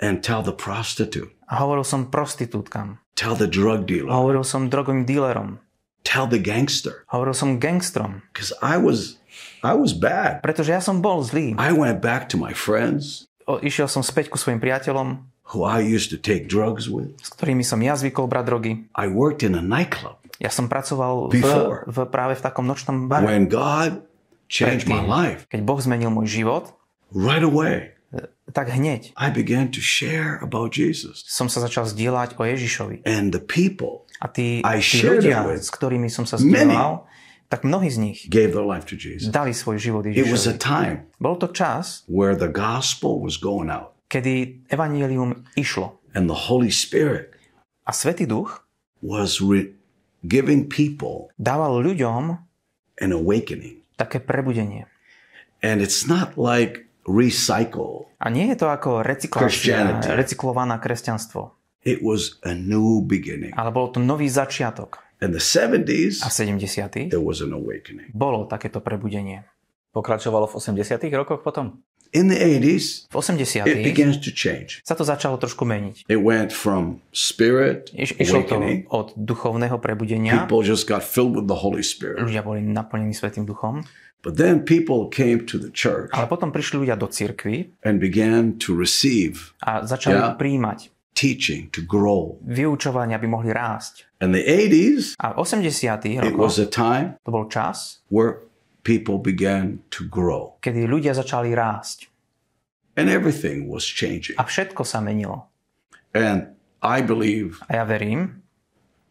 and 0.00 0.24
tell 0.24 0.40
the 0.40 0.56
prostitute, 0.56 1.28
a 1.52 1.60
hovoril 1.60 1.84
som 1.84 2.08
prostitútkam. 2.08 2.98
tell 3.14 3.36
the 3.36 3.46
drug 3.46 3.84
dealer, 3.84 4.08
Hovoril 4.08 4.42
som 4.42 4.72
drogovým 4.72 5.04
dílerom. 5.04 5.60
tell 6.02 6.24
the 6.26 6.40
gangster. 6.40 7.04
Hovoril 7.12 7.36
som 7.36 7.60
gangstrom. 7.60 8.24
Because 8.32 8.50
I 8.64 8.80
was 8.80 9.20
I 9.62 9.76
was 9.78 9.92
bad. 9.94 10.40
Pretože 10.42 10.72
ja 10.74 10.80
som 10.82 10.98
bol 11.04 11.20
zlý. 11.22 11.52
I 11.60 11.70
went 11.76 12.00
back 12.02 12.26
to 12.32 12.40
my 12.40 12.56
friends 12.56 13.28
O, 13.44 13.58
išiel 13.58 13.90
som 13.90 14.06
späť 14.06 14.30
ku 14.30 14.38
svojim 14.38 14.62
priateľom, 14.62 15.18
who 15.52 15.62
I 15.62 15.80
used 15.84 16.08
to 16.10 16.18
take 16.18 16.48
drugs 16.48 16.88
with. 16.88 17.12
s 17.20 17.30
ktorými 17.32 17.62
som 17.62 17.78
ja 17.80 17.92
zvykol 17.94 18.26
brať 18.26 18.44
drogy. 18.48 18.72
I 18.96 19.06
worked 19.08 19.44
in 19.44 19.54
a 19.54 19.62
nightclub 19.62 20.16
Ja 20.40 20.50
som 20.50 20.66
pracoval 20.66 21.30
v, 21.30 21.38
Before. 21.38 21.86
v, 21.86 21.96
práve 22.10 22.34
v 22.34 22.42
takom 22.42 22.66
nočnom 22.66 23.06
bare. 23.06 23.22
when 23.22 23.46
God 23.46 24.02
changed 24.50 24.90
my 24.90 24.98
life. 24.98 25.46
Keď 25.48 25.60
Boh 25.62 25.78
zmenil 25.78 26.10
môj 26.10 26.26
život, 26.28 26.72
Right 27.12 27.44
away, 27.44 27.92
tak 28.52 28.72
hneď 28.72 29.12
I 29.16 29.28
began 29.28 29.68
to 29.72 29.80
share 29.84 30.40
about 30.40 30.72
Jesus. 30.72 31.22
som 31.28 31.46
sa 31.52 31.60
začal 31.60 31.84
zdieľať 31.88 32.40
o 32.40 32.42
Ježišovi. 32.44 33.04
And 33.04 33.30
the 33.32 33.40
people 33.40 34.08
A 34.18 34.28
tí, 34.32 34.60
I 34.64 34.80
tí 34.80 35.02
ľudia, 35.04 35.44
it 35.44 35.48
with 35.48 35.62
s 35.64 35.70
ktorými 35.70 36.08
som 36.08 36.24
sa 36.24 36.40
zdieľal, 36.40 37.04
tak 37.52 37.68
mnohí 37.68 37.92
z 37.92 37.98
nich 38.00 38.18
gave 38.32 38.56
their 38.56 38.64
life 38.64 38.88
to 38.88 38.96
Jesus. 38.96 39.28
dali 39.28 39.52
svoj 39.52 39.76
život 39.76 40.08
It 40.08 40.24
was 40.28 40.48
a 40.48 40.56
Ježišovi. 40.56 40.60
time 40.60 40.98
Bol 41.20 41.36
to 41.36 41.52
čas, 41.52 42.02
where 42.08 42.32
the 42.32 42.48
gospel 42.48 43.20
was 43.20 43.36
going 43.36 43.68
out 43.68 43.91
kedy 44.12 44.68
evanílium 44.68 45.48
išlo. 45.56 45.96
and 46.12 46.28
the 46.28 46.52
Holy 46.52 46.68
Spirit 46.68 47.32
A 47.82 47.96
Svetý 47.96 48.28
Duch 48.28 48.60
was 49.00 49.40
re- 49.40 49.72
giving 50.22 50.68
people 50.68 51.32
dával 51.40 51.80
ľuďom 51.80 52.36
an 53.00 53.10
awakening. 53.10 53.80
také 53.96 54.20
prebudenie. 54.20 54.84
And 55.64 55.80
it's 55.80 56.04
not 56.04 56.36
like 56.36 56.84
recycle. 57.08 58.10
A 58.22 58.30
nie 58.30 58.46
je 58.52 58.56
to 58.58 58.68
ako 58.68 59.02
recyklácia, 59.02 59.98
recyklované 60.14 60.78
kresťanstvo, 60.78 61.54
It 61.82 61.98
was 61.98 62.38
a 62.46 62.54
new 62.54 63.02
beginning. 63.02 63.50
ale 63.58 63.74
bol 63.74 63.90
to 63.90 63.98
nový 63.98 64.30
začiatok. 64.30 65.02
In 65.18 65.30
the 65.30 65.42
70s, 65.42 66.22
A 66.22 66.30
v 66.30 66.34
70. 66.58 67.10
there 67.10 67.22
was 67.22 67.42
an 67.42 67.50
awakening. 67.50 68.10
bolo 68.14 68.46
takéto 68.46 68.78
prebudenie. 68.78 69.42
Pokračovalo 69.90 70.46
v 70.46 70.54
80 70.58 70.98
rokoch 71.12 71.42
potom? 71.42 71.82
In 72.12 72.28
the 72.28 72.36
80s, 72.36 73.08
V 73.08 73.16
80. 73.24 73.64
it 73.64 73.80
begins 73.80 74.20
to 74.20 74.28
change. 74.28 74.84
sa 74.84 74.92
to 74.92 75.00
začalo 75.00 75.40
trošku 75.40 75.64
meniť. 75.64 76.04
It 76.12 76.20
went 76.20 76.52
from 76.52 77.00
spirit 77.08 77.88
Iš, 77.96 78.20
išlo 78.20 78.44
to 78.44 78.60
od 78.92 79.16
duchovného 79.16 79.80
prebudenia. 79.80 80.44
People 80.44 80.60
just 80.60 80.84
got 80.84 81.00
filled 81.00 81.32
with 81.32 81.48
the 81.48 81.64
Holy 81.64 81.80
Spirit. 81.80 82.20
Ľudia 82.20 82.44
boli 82.44 82.60
naplnení 82.60 83.16
Svetým 83.16 83.48
duchom. 83.48 83.88
But 84.22 84.36
then 84.36 84.62
people 84.62 85.08
came 85.10 85.48
to 85.50 85.58
the 85.58 85.72
church 85.72 86.12
Ale 86.14 86.28
potom 86.28 86.52
prišli 86.54 86.86
ľudia 86.86 86.94
do 86.94 87.08
cirkvy 87.10 87.74
and 87.82 87.98
began 87.98 88.54
to 88.60 88.76
receive 88.76 89.56
a 89.64 89.82
začali 89.82 90.14
Ja. 90.14 90.36
príjmať 90.36 90.92
teaching 91.16 91.72
to 91.72 91.80
grow. 91.82 92.36
vyučovania, 92.44 93.16
aby 93.16 93.26
mohli 93.26 93.50
rásť. 93.50 94.04
In 94.22 94.30
the 94.36 94.44
80s, 94.44 95.16
A 95.18 95.32
v 95.34 95.42
80. 95.42 96.06
it 96.22 96.36
was 96.36 96.60
rokoch 96.60 96.60
a 96.60 96.68
time 96.68 97.06
to 97.26 97.30
bol 97.34 97.48
čas, 97.50 98.04
where 98.12 98.44
people 98.82 99.18
began 99.18 99.80
to 99.88 100.04
grow 100.06 100.58
kedy 100.60 100.86
ľudia 100.86 101.14
začali 101.14 101.54
rásť. 101.54 102.10
and 102.96 103.08
everything 103.08 103.72
was 103.72 103.88
changing. 103.88 104.36
A 104.36 104.44
všetko 104.44 104.84
sa 104.84 105.00
menilo. 105.00 105.48
And 106.12 106.52
I 106.84 107.00
believe, 107.00 107.56
A 107.72 107.80
ja 107.80 107.84
verím, 107.88 108.44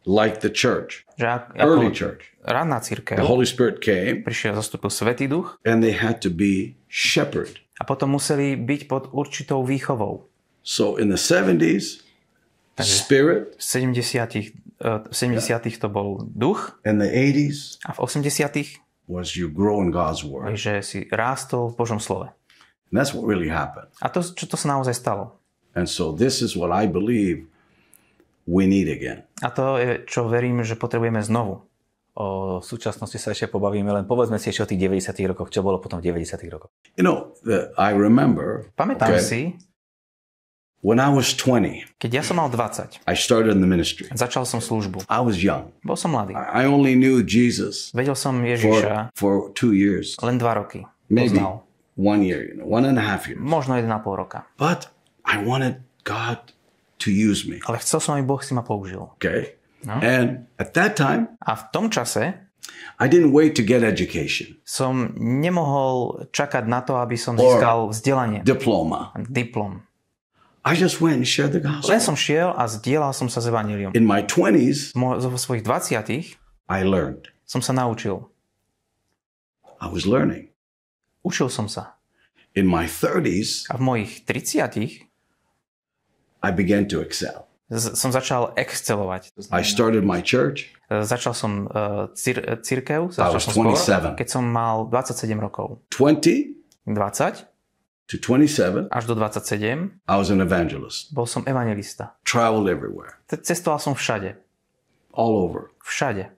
like 0.06 0.38
the 0.38 0.52
church, 0.52 1.02
že 1.18 1.26
ak, 1.26 1.58
early 1.58 1.90
church, 1.90 2.30
ranná 2.46 2.78
the 2.78 2.94
církev 2.94 3.18
Holy 3.26 3.42
Spirit 3.42 3.82
came 3.82 4.22
prišiel, 4.22 4.54
zastúpil 4.54 4.86
Svetý 4.86 5.26
duch 5.26 5.58
and 5.66 5.82
they 5.82 5.94
had 5.94 6.22
to 6.22 6.30
be 6.30 6.78
shepherded. 6.86 7.58
a 7.78 7.82
potom 7.82 8.14
museli 8.14 8.54
byť 8.54 8.80
pod 8.86 9.10
určitou 9.10 9.66
výchovou. 9.66 10.30
So 10.62 10.94
in 10.94 11.10
the 11.10 11.18
70s, 11.18 12.06
spirit 12.78 13.58
V 13.58 13.90
70. 13.98 14.54
E, 14.78 14.94
V 15.10 15.10
70 15.10 15.82
to 15.82 15.88
bol 15.90 16.22
duch 16.22 16.78
In 16.86 17.02
the 17.02 17.10
80s 17.10 17.82
a 17.82 17.94
v 17.94 17.98
80 17.98 18.81
was 19.08 19.34
you 19.34 19.50
grow 19.50 19.82
in 19.82 19.90
God's 19.90 20.22
word. 20.22 20.54
že 20.54 20.82
si 20.82 20.98
rástol 21.10 21.72
v 21.72 21.74
Božom 21.78 21.98
slove. 21.98 22.30
And 22.92 22.94
that's 23.00 23.16
what 23.16 23.24
really 23.24 23.48
happened. 23.48 23.88
A 24.04 24.12
to, 24.12 24.20
čo 24.20 24.44
to 24.44 24.56
sa 24.60 24.76
naozaj 24.76 24.94
stalo. 24.94 25.40
And 25.72 25.88
so 25.88 26.12
this 26.12 26.44
is 26.44 26.52
what 26.52 26.68
I 26.68 26.84
believe 26.84 27.48
we 28.44 28.68
need 28.68 28.92
again. 28.92 29.24
A 29.40 29.48
to 29.48 29.80
je, 29.80 30.04
čo 30.04 30.28
verím, 30.28 30.60
že 30.60 30.76
potrebujeme 30.76 31.24
znovu. 31.24 31.64
O 32.12 32.60
súčasnosti 32.60 33.16
sa 33.16 33.32
ešte 33.32 33.48
pobavíme, 33.48 33.88
len 33.88 34.04
povedzme 34.04 34.36
si 34.36 34.52
ešte 34.52 34.60
o 34.60 34.68
tých 34.68 34.84
90 34.84 35.32
rokoch, 35.32 35.48
čo 35.48 35.64
bolo 35.64 35.80
potom 35.80 35.96
v 35.96 36.12
90 36.12 36.44
rokoch. 36.52 36.68
You 37.00 37.04
know, 37.08 37.32
the, 37.40 37.72
I 37.80 37.96
remember 37.96 38.68
Pamätám 38.76 39.16
okay, 39.16 39.24
si, 39.24 39.40
when 40.82 40.98
I 40.98 41.08
was 41.08 41.30
20, 41.38 41.86
keď 42.02 42.10
ja 42.10 42.22
som 42.26 42.36
mal 42.42 42.50
20, 42.50 42.98
I 43.06 43.14
started 43.14 43.54
in 43.54 43.62
the 43.62 43.70
ministry. 43.70 44.10
začal 44.12 44.42
som 44.44 44.58
službu. 44.58 45.06
I 45.06 45.22
was 45.22 45.38
young. 45.40 45.70
Bol 45.86 45.94
som 45.96 46.12
mladý. 46.12 46.34
I 46.34 46.66
only 46.66 46.98
knew 46.98 47.22
Jesus 47.22 47.94
Vedel 47.94 48.18
som 48.18 48.42
for, 48.42 48.46
Ježiša 48.50 48.96
for 49.14 49.32
two 49.54 49.72
years, 49.72 50.18
len 50.20 50.36
2 50.36 50.58
roky. 50.58 50.82
maybe 51.06 51.38
Poznal. 51.38 51.62
one 51.94 52.20
year, 52.26 52.42
you 52.42 52.54
know, 52.58 52.66
one 52.66 52.82
and 52.84 52.98
a 52.98 53.04
half 53.04 53.30
years. 53.30 53.38
Možno 53.38 53.78
1,5 53.78 53.88
roka. 54.18 54.44
But 54.58 54.90
I 55.22 55.38
wanted 55.38 55.86
God 56.02 56.50
to 57.06 57.10
use 57.14 57.46
me. 57.46 57.62
Ale 57.62 57.78
chcel 57.78 58.02
som, 58.02 58.18
aby 58.18 58.26
Boh 58.26 58.42
si 58.42 58.50
ma 58.54 58.66
použil. 58.66 59.06
Okay. 59.22 59.54
And 59.86 60.46
at 60.58 60.74
that 60.78 60.94
time, 60.98 61.34
A 61.42 61.54
v 61.58 61.62
tom 61.74 61.90
čase 61.90 62.50
I 63.02 63.06
didn't 63.10 63.34
wait 63.34 63.58
to 63.58 63.62
get 63.66 63.82
education, 63.82 64.54
som 64.62 65.10
nemohol 65.18 66.30
čakať 66.30 66.70
na 66.70 66.86
to, 66.86 66.94
aby 67.02 67.18
som 67.18 67.34
získal 67.34 67.90
vzdelanie, 67.90 68.46
diploma. 68.46 69.10
diplom. 69.26 69.82
I 70.64 70.74
just 70.78 71.00
went 71.02 71.16
and 71.18 71.26
shared 71.26 71.50
the 71.52 71.58
Len 71.58 71.82
gospel. 71.82 71.98
som 71.98 72.14
šiel 72.14 72.54
a 72.54 72.70
zdieľal 72.70 73.10
som 73.10 73.26
sa 73.26 73.42
s 73.42 73.50
evaníliom. 73.50 73.90
In 73.98 74.06
my 74.06 74.22
20s, 74.22 74.94
Mo- 74.94 75.18
Vo 75.18 75.34
svojich 75.34 75.66
20 75.66 76.38
I 76.70 76.80
learned. 76.86 77.34
som 77.44 77.58
sa 77.58 77.74
naučil. 77.74 78.30
I 79.82 79.90
was 79.90 80.06
learning. 80.06 80.54
Učil 81.26 81.50
som 81.50 81.66
sa. 81.66 81.98
In 82.54 82.70
my 82.70 82.86
30s, 82.86 83.66
A 83.70 83.76
v 83.76 83.82
mojich 83.82 84.22
30 84.22 85.08
I 86.42 86.50
began 86.54 86.86
to 86.86 87.02
excel. 87.02 87.46
z- 87.66 87.98
som 87.98 88.14
začal 88.14 88.54
excelovať. 88.54 89.34
I 89.50 89.62
started 89.66 90.06
my 90.06 90.22
church. 90.22 90.70
E, 90.92 91.02
Začal 91.02 91.32
som 91.34 91.66
uh, 91.72 92.06
cir- 92.14 92.44
církev, 92.62 93.10
začal 93.10 93.34
was 93.34 93.42
som 93.48 93.52
skôr, 93.56 93.72
27. 93.74 94.14
keď 94.14 94.28
som 94.30 94.44
mal 94.46 94.86
27 94.86 95.26
rokov. 95.40 95.80
20 95.90 96.54
20 96.86 97.50
to 98.10 98.16
27, 98.18 98.88
až 98.90 99.04
do 99.06 99.14
27 99.14 100.00
I 100.08 100.14
was 100.18 100.30
an 100.30 100.40
evangelist. 100.40 101.14
bol 101.14 101.26
som 101.26 101.42
evangelista. 101.46 102.14
Traveled 102.24 102.68
everywhere, 102.68 103.16
Cestoval 103.30 103.78
som 103.78 103.94
všade. 103.94 104.36
all 105.14 105.36
over, 105.36 105.70
Všade. 105.84 106.28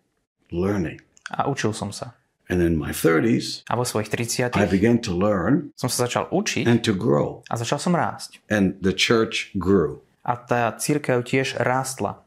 learning. 0.53 1.01
A 1.31 1.49
učil 1.49 1.73
som 1.73 1.91
sa. 1.91 2.15
And 2.53 2.61
in 2.61 2.77
my 2.77 2.93
30s, 2.93 3.65
A 3.73 3.75
vo 3.75 3.89
svojich 3.89 4.13
30 4.13 4.53
I 4.55 4.69
began 4.69 5.01
to 5.01 5.17
learn 5.17 5.73
som 5.81 5.89
sa 5.89 6.05
začal 6.05 6.29
učiť 6.29 6.69
and 6.69 6.85
to 6.85 6.93
grow. 6.93 7.41
a 7.49 7.57
začal 7.57 7.81
som 7.81 7.97
rásť. 7.97 8.45
And 8.53 8.77
the 8.85 8.93
church 8.93 9.49
grew. 9.57 10.05
A 10.25 10.37
tá 10.37 10.69
církev 10.77 11.25
tiež 11.25 11.57
rástla. 11.57 12.21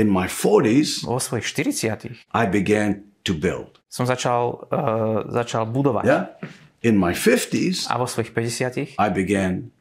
In 0.00 0.08
my 0.08 0.24
40s, 0.30 1.04
Vo 1.04 1.20
svojich 1.20 1.44
40 1.44 2.24
I 2.32 2.44
began 2.48 3.04
to 3.28 3.36
build. 3.36 3.84
som 3.92 4.08
začal, 4.08 4.64
uh, 4.72 5.28
začal 5.28 5.68
budovať. 5.68 6.04
Yeah. 6.08 6.32
In 6.82 6.94
my 6.94 7.10
50s, 7.10 7.90
A 7.90 7.98
vo 7.98 8.06
svojich 8.06 8.30
50 8.30 8.94
I 8.98 9.08
began 9.10 9.74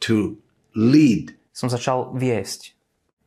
to 0.00 0.40
lead. 0.72 1.36
som 1.52 1.68
začal 1.68 2.16
viesť. 2.16 2.72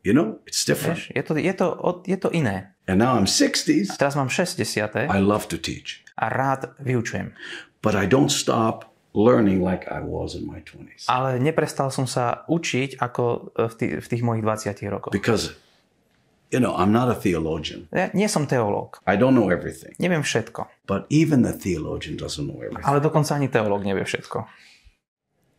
You 0.06 0.14
know, 0.14 0.38
it's 0.46 0.66
different. 0.66 1.02
Vieš, 1.02 1.18
je, 1.18 1.24
to, 1.26 1.32
je, 1.38 1.54
to, 1.54 1.66
je 2.06 2.18
to 2.18 2.30
iné. 2.30 2.74
And 2.86 3.02
now 3.02 3.18
I'm 3.18 3.26
A 3.26 3.30
60s, 3.30 3.98
teraz 3.98 4.14
mám 4.14 4.30
60 4.30 5.10
I 5.10 5.20
love 5.22 5.50
to 5.50 5.58
teach. 5.58 6.06
a 6.16 6.30
rád 6.30 6.78
vyučujem. 6.80 7.34
But 7.82 7.94
I 7.94 8.06
don't 8.10 8.30
stop 8.34 8.90
learning 9.14 9.62
like 9.62 9.86
I 9.90 10.02
was 10.02 10.34
in 10.36 10.46
my 10.46 10.62
20s. 10.62 11.06
Ale 11.10 11.38
neprestal 11.40 11.90
som 11.90 12.06
sa 12.10 12.46
učiť 12.50 12.98
ako 13.00 13.24
e, 13.56 13.70
v, 13.70 13.74
tých, 13.78 13.92
v 14.02 14.08
tých 14.10 14.24
mojich 14.26 14.44
20 14.44 14.94
rokoch. 14.94 15.12
Because, 15.14 15.54
you 16.56 16.64
know, 16.64 16.72
I'm 16.80 16.96
not 16.96 17.12
a 17.12 17.18
theologian. 17.20 17.92
Ja 17.92 18.08
nie 18.16 18.32
som 18.32 18.48
teológ. 18.48 19.04
I 19.04 19.20
don't 19.20 19.36
know 19.36 19.52
everything. 19.52 19.92
Neviem 20.00 20.24
všetko. 20.24 20.88
But 20.88 21.04
even 21.12 21.44
the 21.44 21.52
theologian 21.52 22.16
doesn't 22.16 22.48
know 22.48 22.64
everything. 22.64 22.88
Ale 22.88 23.04
dokonca 23.04 23.36
ani 23.36 23.52
teológ 23.52 23.84
nevie 23.84 24.08
všetko. 24.08 24.48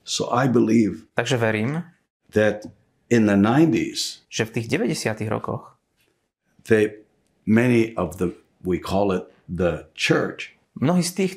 So 0.09 0.33
I 0.33 0.49
believe 0.49 1.05
Takže 1.15 1.37
verím, 1.37 1.83
that 2.33 2.65
in 3.11 3.27
the 3.27 3.37
90s, 3.37 4.23
že 4.31 4.49
v 4.49 4.51
tých 4.51 4.67
90 4.73 5.29
rokoch 5.29 5.77
they, 6.65 7.03
many 7.47 7.93
of 7.95 8.17
the, 8.17 8.33
we 8.65 8.79
call 8.79 9.13
it 9.13 9.27
the 9.51 9.87
church, 9.95 10.55
mnohí 10.81 11.03
z 11.03 11.13
tých, 11.15 11.33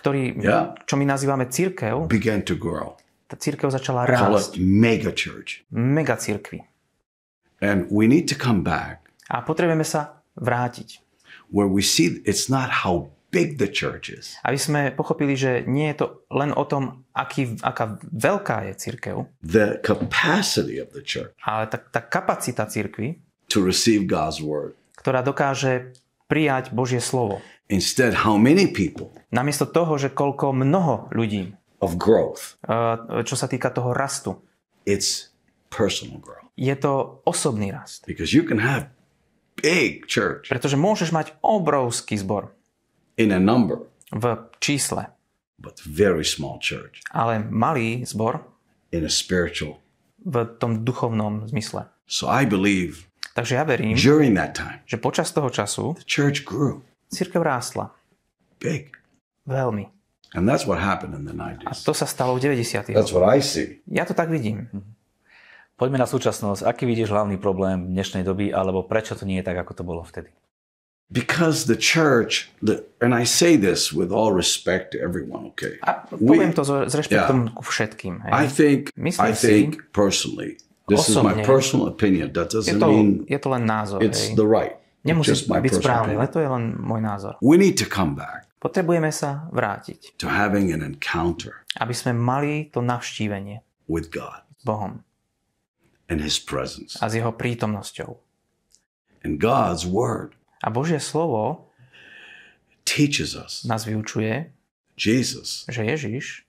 ktorí, 0.00 0.40
Ja. 0.40 0.72
čo 0.88 0.96
my 0.96 1.04
nazývame 1.04 1.48
církev, 1.52 2.08
began 2.08 2.40
to 2.44 2.56
grow. 2.56 2.96
tá 3.28 3.36
církev 3.36 3.68
začala 3.68 4.04
Call 4.08 4.36
rásť. 4.36 4.56
it 4.56 4.64
mega 4.64 5.12
church. 5.12 5.64
Mega 5.72 6.16
církvy. 6.16 6.64
And 7.62 7.88
we 7.88 8.04
need 8.06 8.28
to 8.28 8.36
come 8.36 8.60
back 8.60 9.08
A 9.26 9.40
potrebujeme 9.42 9.82
sa 9.82 10.20
vrátiť. 10.36 11.00
where 11.48 11.70
we 11.70 11.80
see 11.80 12.20
it's 12.26 12.50
not 12.50 12.82
how 12.82 13.08
big 13.30 13.58
the 13.58 13.68
church 13.68 14.10
is, 14.10 14.34
Aby 14.42 14.58
sme 14.58 14.80
pochopili, 14.92 15.34
že 15.34 15.62
nie 15.66 15.90
je 15.92 16.02
to 16.02 16.06
len 16.30 16.50
o 16.52 16.64
tom, 16.64 17.04
aký, 17.12 17.58
aká 17.60 17.98
veľká 18.02 18.66
je 18.70 18.72
církev, 18.76 19.16
the 19.42 19.78
capacity 19.82 20.78
of 20.78 20.90
the 20.92 21.02
church 21.02 21.32
ale 21.42 21.66
tá, 21.68 21.78
tá 21.78 22.00
kapacita 22.00 22.66
církvy, 22.66 23.18
to 23.50 23.62
receive 23.62 24.04
God's 24.06 24.38
word. 24.42 24.74
ktorá 24.98 25.22
dokáže 25.22 25.94
prijať 26.26 26.74
Božie 26.74 26.98
slovo. 26.98 27.38
Instead, 27.66 28.22
how 28.26 28.38
many 28.38 28.66
people 28.70 29.10
Namiesto 29.30 29.66
toho, 29.66 29.98
že 29.98 30.10
koľko 30.10 30.54
mnoho 30.54 31.10
ľudí, 31.10 31.50
of 31.82 31.98
growth, 31.98 32.56
eh, 32.66 33.22
čo 33.26 33.34
sa 33.34 33.46
týka 33.46 33.70
toho 33.70 33.90
rastu, 33.90 34.38
it's 34.86 35.34
personal 35.68 36.18
growth. 36.22 36.45
Je 36.56 36.74
to 36.74 37.20
osobný 37.24 37.70
rast. 37.70 38.04
Because 38.08 38.32
you 38.32 38.42
can 38.42 38.58
have 38.58 38.88
big 39.60 40.08
church 40.08 40.48
Pretože 40.48 40.76
môžeš 40.76 41.12
mať 41.12 41.36
obrovský 41.40 42.16
zbor 42.16 42.52
in 43.16 43.32
a 43.32 43.40
number, 43.40 43.88
v 44.12 44.24
čísle, 44.60 45.08
but 45.56 45.80
very 45.84 46.24
small 46.24 46.60
church 46.60 47.00
ale 47.12 47.40
malý 47.40 48.04
zbor 48.04 48.44
in 48.92 49.04
a 49.04 49.12
spiritual. 49.12 49.80
v 50.26 50.44
tom 50.58 50.84
duchovnom 50.84 51.46
zmysle. 51.48 51.88
So 52.08 52.26
I 52.28 52.44
believe 52.44 53.04
Takže 53.36 53.54
ja 53.60 53.64
verím, 53.68 53.96
during 54.00 54.32
that 54.36 54.56
time, 54.56 54.80
že 54.88 54.96
počas 54.96 55.28
toho 55.32 55.52
času 55.52 55.92
the 56.00 56.08
church 56.08 56.44
grew 56.44 56.80
církev 57.12 57.40
rástla 57.44 57.92
big. 58.60 58.96
veľmi. 59.44 59.92
And 60.34 60.44
that's 60.48 60.66
what 60.66 60.80
happened 60.82 61.14
in 61.16 61.24
the 61.24 61.32
A 61.32 61.72
90s. 61.72 61.84
to 61.86 61.92
sa 61.96 62.04
stalo 62.04 62.36
v 62.36 62.48
90. 62.56 62.92
That's 62.92 63.12
what 63.14 63.24
I 63.24 63.40
see. 63.40 63.80
Ja 63.88 64.04
to 64.04 64.12
tak 64.12 64.28
vidím. 64.28 64.68
Poďme 65.76 66.00
na 66.00 66.08
súčasnosť. 66.08 66.64
Aký 66.64 66.88
vidíš 66.88 67.12
hlavný 67.12 67.36
problém 67.36 67.92
dnešnej 67.92 68.24
doby, 68.24 68.48
alebo 68.48 68.80
prečo 68.80 69.12
to 69.12 69.28
nie 69.28 69.44
je 69.44 69.44
tak, 69.44 69.60
ako 69.60 69.72
to 69.76 69.84
bolo 69.84 70.00
vtedy? 70.08 70.32
Because 71.12 71.68
the 71.68 71.76
church, 71.76 72.48
the, 72.64 72.82
and 72.98 73.12
I 73.12 73.28
say 73.28 73.54
this 73.60 73.92
with 73.92 74.08
all 74.08 74.32
respect 74.32 74.96
to 74.96 74.98
everyone, 74.98 75.52
okay? 75.54 75.76
A 75.84 76.02
poviem 76.10 76.56
to 76.56 76.64
s 76.64 76.90
rešpektom 76.96 77.54
ku 77.54 77.62
všetkým. 77.62 78.24
Hej. 78.24 78.30
I 78.32 78.44
think, 78.48 78.80
Myslím 78.96 79.22
I 79.22 79.30
si- 79.36 79.46
think 79.46 79.70
personally, 79.92 80.58
this 80.88 81.06
is 81.06 81.14
my 81.20 81.36
Osobne. 81.36 81.44
personal 81.46 81.86
opinion. 81.92 82.32
That 82.34 82.50
je, 82.50 82.58
doesn't 82.58 82.80
to, 82.80 82.88
mean 82.90 83.08
je 83.28 83.38
to 83.38 83.48
len 83.52 83.68
názor. 83.68 84.00
it's 84.02 84.32
Hej. 84.32 84.40
the 84.40 84.48
right. 84.48 84.80
Nemusí 85.06 85.30
just 85.30 85.46
my 85.46 85.62
byť 85.62 85.78
správny, 85.78 86.18
ale 86.18 86.26
to 86.26 86.42
je 86.42 86.48
len 86.50 86.74
môj 86.74 86.98
názor. 86.98 87.38
We 87.38 87.54
need 87.54 87.78
to 87.78 87.86
come 87.86 88.18
back 88.18 88.50
Potrebujeme 88.58 89.14
sa 89.14 89.46
vrátiť, 89.54 90.18
to 90.18 90.26
having 90.26 90.74
an 90.74 90.82
encounter 90.82 91.62
aby 91.78 91.94
sme 91.94 92.16
mali 92.18 92.66
to 92.74 92.82
navštívenie 92.82 93.62
with 93.86 94.10
God 94.10 94.42
s 94.58 94.64
Bohom 94.66 95.06
and 96.06 96.22
His 96.22 96.38
presence. 96.38 96.96
a 97.02 97.10
s 97.10 97.14
Jeho 97.14 97.34
prítomnosťou. 97.34 98.18
And 99.26 99.42
God's 99.42 99.82
Word 99.82 100.38
A 100.64 100.72
Božie 100.72 100.98
slovo 101.02 101.68
teaches 102.86 103.34
us 103.36 103.66
nás 103.66 103.84
vyučuje, 103.84 104.50
Jesus 104.96 105.66
že 105.68 105.82
Ježiš 105.84 106.46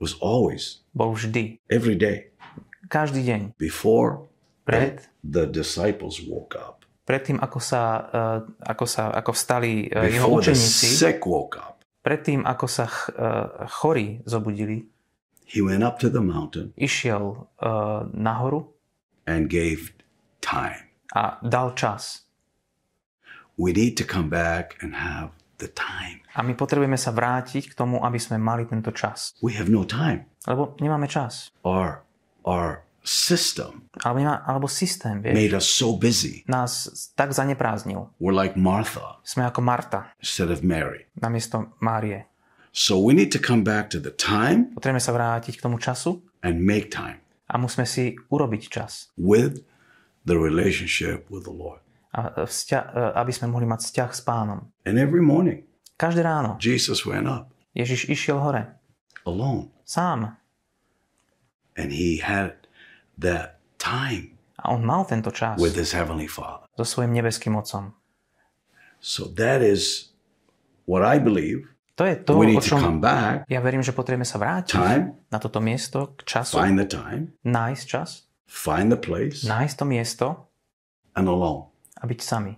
was 0.00 0.16
always, 0.24 0.80
bol 0.96 1.12
vždy, 1.12 1.60
every 1.68 1.92
day, 1.98 2.32
každý 2.88 3.20
deň, 3.26 3.40
before 3.60 4.24
pred, 4.64 5.04
the 5.20 5.44
disciples 5.44 6.24
woke 6.24 6.56
up, 6.56 6.88
predtým, 7.04 7.36
ako 7.36 7.58
sa, 7.60 7.82
eh, 8.08 8.38
ako 8.64 8.84
sa 8.88 9.12
ako 9.12 9.36
vstali 9.36 9.92
eh, 9.92 10.16
jeho 10.16 10.30
before 10.30 10.40
the 10.40 10.54
učeníci, 10.56 10.86
sick 10.96 11.20
woke 11.28 11.60
up, 11.60 11.84
predtým, 12.00 12.48
ako 12.48 12.64
sa 12.64 12.88
ch- 12.88 13.12
eh, 13.12 13.66
chorí 13.68 14.24
zobudili, 14.24 14.88
He 15.50 15.58
went 15.58 15.82
up 15.82 15.98
to 15.98 16.08
the 16.08 16.22
mountain 16.22 16.70
išiel 16.78 17.50
eh, 17.58 18.00
nahoru 18.14 18.70
and 19.26 19.50
gave 19.50 19.90
time. 20.38 20.86
a 21.10 21.42
dal 21.42 21.74
čas. 21.74 22.22
We 23.58 23.74
need 23.74 23.98
to 23.98 24.04
come 24.06 24.30
back 24.30 24.78
and 24.80 24.94
have 24.94 25.34
the 25.58 25.68
time. 25.68 26.22
A 26.38 26.46
my 26.46 26.54
potrebujeme 26.54 26.96
sa 26.96 27.10
vrátiť 27.10 27.68
k 27.68 27.74
tomu, 27.76 27.98
aby 28.00 28.16
sme 28.16 28.38
mali 28.38 28.64
tento 28.64 28.94
čas. 28.94 29.34
We 29.42 29.52
have 29.58 29.66
no 29.68 29.82
time. 29.84 30.30
Lebo 30.46 30.78
nemáme 30.78 31.10
čas. 31.10 31.50
Our 31.66 32.06
our 32.46 32.86
system 33.02 33.90
alebo, 34.04 34.20
nemá, 34.22 34.44
alebo 34.44 34.68
systém, 34.68 35.18
vieš, 35.24 35.34
made 35.34 35.56
us 35.56 35.66
so 35.66 35.96
busy. 35.96 36.44
nás 36.46 36.88
tak 37.18 37.32
zaneprázdnil. 37.34 38.12
We're 38.22 38.36
like 38.36 38.54
Martha 38.56 39.18
Sme 39.26 39.44
ako 39.50 39.60
Marta, 39.60 40.14
instead 40.22 40.48
of 40.48 40.62
Mary. 40.62 41.10
namiesto 41.18 41.74
Márie. 41.82 42.29
So 42.72 43.02
we 43.02 43.14
need 43.14 43.34
to 43.34 43.40
come 43.42 43.62
back 43.66 43.90
to 43.90 43.98
the 43.98 44.14
time 44.14 44.70
Potrebujeme 44.78 45.02
sa 45.02 45.10
vrátiť 45.10 45.58
k 45.58 45.60
tomu 45.60 45.82
času 45.82 46.22
and 46.42 46.62
make 46.62 46.86
time 46.88 47.18
a 47.50 47.58
musíme 47.58 47.82
si 47.82 48.14
urobiť 48.30 48.62
čas, 48.70 49.10
with 49.18 49.66
the 50.22 50.38
relationship 50.38 51.26
with 51.26 51.42
the 51.42 51.50
Lord. 51.54 51.82
a 52.14 52.46
vzťa- 52.46 53.18
aby 53.18 53.30
sme 53.30 53.50
mohli 53.50 53.66
mať 53.66 53.86
vzťah 53.86 54.10
s 54.10 54.20
pánom. 54.22 54.70
And 54.86 54.98
every 54.98 55.22
morning, 55.22 55.66
Každé 55.94 56.22
ráno 56.22 56.58
Jesus 56.62 57.02
went 57.02 57.26
up 57.26 57.50
Ježiš 57.74 58.06
išiel 58.06 58.38
hore, 58.38 58.78
alone 59.26 59.74
sám. 59.82 60.38
and 61.74 61.90
he 61.90 62.18
had 62.22 62.66
that 63.18 63.58
time 63.78 64.38
A 64.62 64.70
on 64.70 64.84
mal 64.86 65.02
tento 65.06 65.30
čas 65.34 65.58
with 65.58 65.74
his 65.74 65.90
heavenly 65.90 66.30
Father. 66.30 66.70
so 66.78 66.86
svojím 66.86 67.18
nebeským 67.18 67.58
otcom. 67.58 67.94
So 69.02 69.26
that 69.34 69.58
is 69.58 70.12
what 70.86 71.02
I 71.02 71.18
believe. 71.18 71.66
To 72.00 72.08
je 72.08 72.16
to, 72.16 72.32
We 72.40 72.56
o 72.56 72.64
čom 72.64 72.96
back, 72.96 73.44
ja 73.44 73.60
verím, 73.60 73.84
že 73.84 73.92
potrebujeme 73.92 74.24
sa 74.24 74.40
vrátiť 74.40 74.72
time, 74.72 75.20
na 75.28 75.36
toto 75.36 75.60
miesto, 75.60 76.16
k 76.16 76.24
času, 76.24 76.56
find 76.56 76.80
the 76.80 76.88
time, 76.88 77.36
nájsť 77.44 77.84
čas, 77.84 78.24
find 78.48 78.88
the 78.88 78.96
place, 78.96 79.44
nájsť 79.44 79.74
to 79.76 79.84
miesto. 79.84 80.26
And 81.12 81.28
alone. 81.28 81.68
a 82.00 82.08
byť 82.08 82.20
sami. 82.24 82.56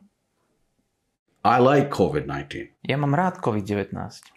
I 1.43 1.59
like 1.59 1.91
COVID 1.91 2.23
19 2.31 2.87
Ja 2.87 2.95
mám 2.95 3.19
rád 3.19 3.43
COVID-19, 3.43 3.91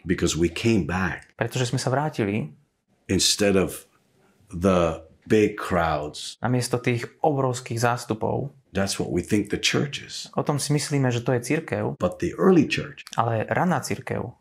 because 0.09 0.33
we 0.33 0.49
came 0.49 0.89
back. 0.89 1.29
Pretože 1.37 1.69
sme 1.69 1.77
sa 1.77 1.93
vrátili 1.93 2.57
instead 3.05 3.53
of 3.53 3.85
the 4.49 5.05
big 5.29 5.53
crowds. 5.53 6.41
namiesto 6.41 6.81
tých 6.81 7.05
obrovských 7.21 7.77
zástupov. 7.77 8.49
That's 8.73 8.97
what 8.97 9.13
we 9.13 9.21
think 9.21 9.53
the 9.53 9.61
church 9.61 10.01
is. 10.01 10.33
O 10.33 10.41
tom 10.41 10.57
si 10.57 10.73
myslíme, 10.73 11.13
že 11.13 11.21
to 11.21 11.37
je 11.37 11.45
církev, 11.45 12.01
But 12.01 12.17
the 12.25 12.33
early 12.41 12.65
church. 12.65 13.05
Ale 13.13 13.45
raná 13.45 13.85
církev 13.85 14.33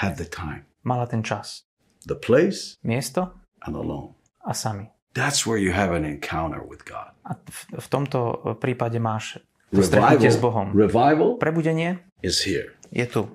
had 0.00 0.16
the 0.16 0.24
time, 0.24 0.64
mala 0.82 1.04
ten 1.04 1.20
čas. 1.22 1.64
the 2.02 2.16
place, 2.16 2.76
Miesto 2.82 3.30
and 3.62 3.76
alone. 3.76 4.14
a 4.42 4.54
sami. 4.54 4.90
That's 5.12 5.44
where 5.44 5.60
you 5.60 5.76
have 5.76 5.92
an 5.92 6.08
encounter 6.08 6.64
with 6.64 6.88
God. 6.88 7.12
A 7.28 7.36
v, 7.36 7.58
v 7.78 7.86
tomto 7.86 8.18
prípade 8.56 8.96
máš 8.96 9.38
stretnutie 9.70 10.32
s 10.32 10.40
Bohom. 10.40 10.72
revival 10.72 11.36
Prebudenie 11.36 12.00
is 12.24 12.42
here. 12.42 12.72
je 12.90 13.04
tu. 13.04 13.28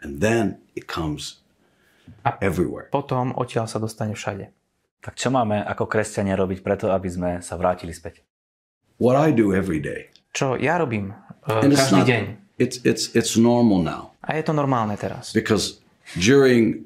And 0.00 0.18
then 0.18 0.58
it 0.72 0.88
comes 0.88 1.40
everywhere. 2.40 2.88
Potom 2.90 3.36
odtiaľ 3.36 3.68
sa 3.68 3.76
dostane 3.76 4.16
všade. 4.16 4.50
Tak 5.00 5.14
čo 5.14 5.30
máme 5.30 5.62
ako 5.62 5.86
kresťania 5.86 6.34
robiť 6.34 6.60
preto, 6.60 6.90
aby 6.90 7.06
sme 7.06 7.30
sa 7.40 7.54
vrátili 7.54 7.94
späť? 7.94 8.24
What 8.98 9.14
I 9.14 9.30
do 9.30 9.52
every 9.52 9.78
day, 9.78 10.08
Čo 10.32 10.56
ja 10.56 10.76
robím 10.76 11.12
uh, 11.12 11.60
každý 11.62 12.00
not, 12.02 12.08
deň. 12.08 12.24
It's, 12.58 12.80
it's, 12.82 13.12
it's 13.14 13.36
normal 13.36 13.80
now 13.80 14.10
A 14.26 14.34
je 14.34 14.42
to 14.42 14.52
normálne 14.52 14.96
teraz. 14.96 15.30
because 15.32 15.78
during 16.16 16.82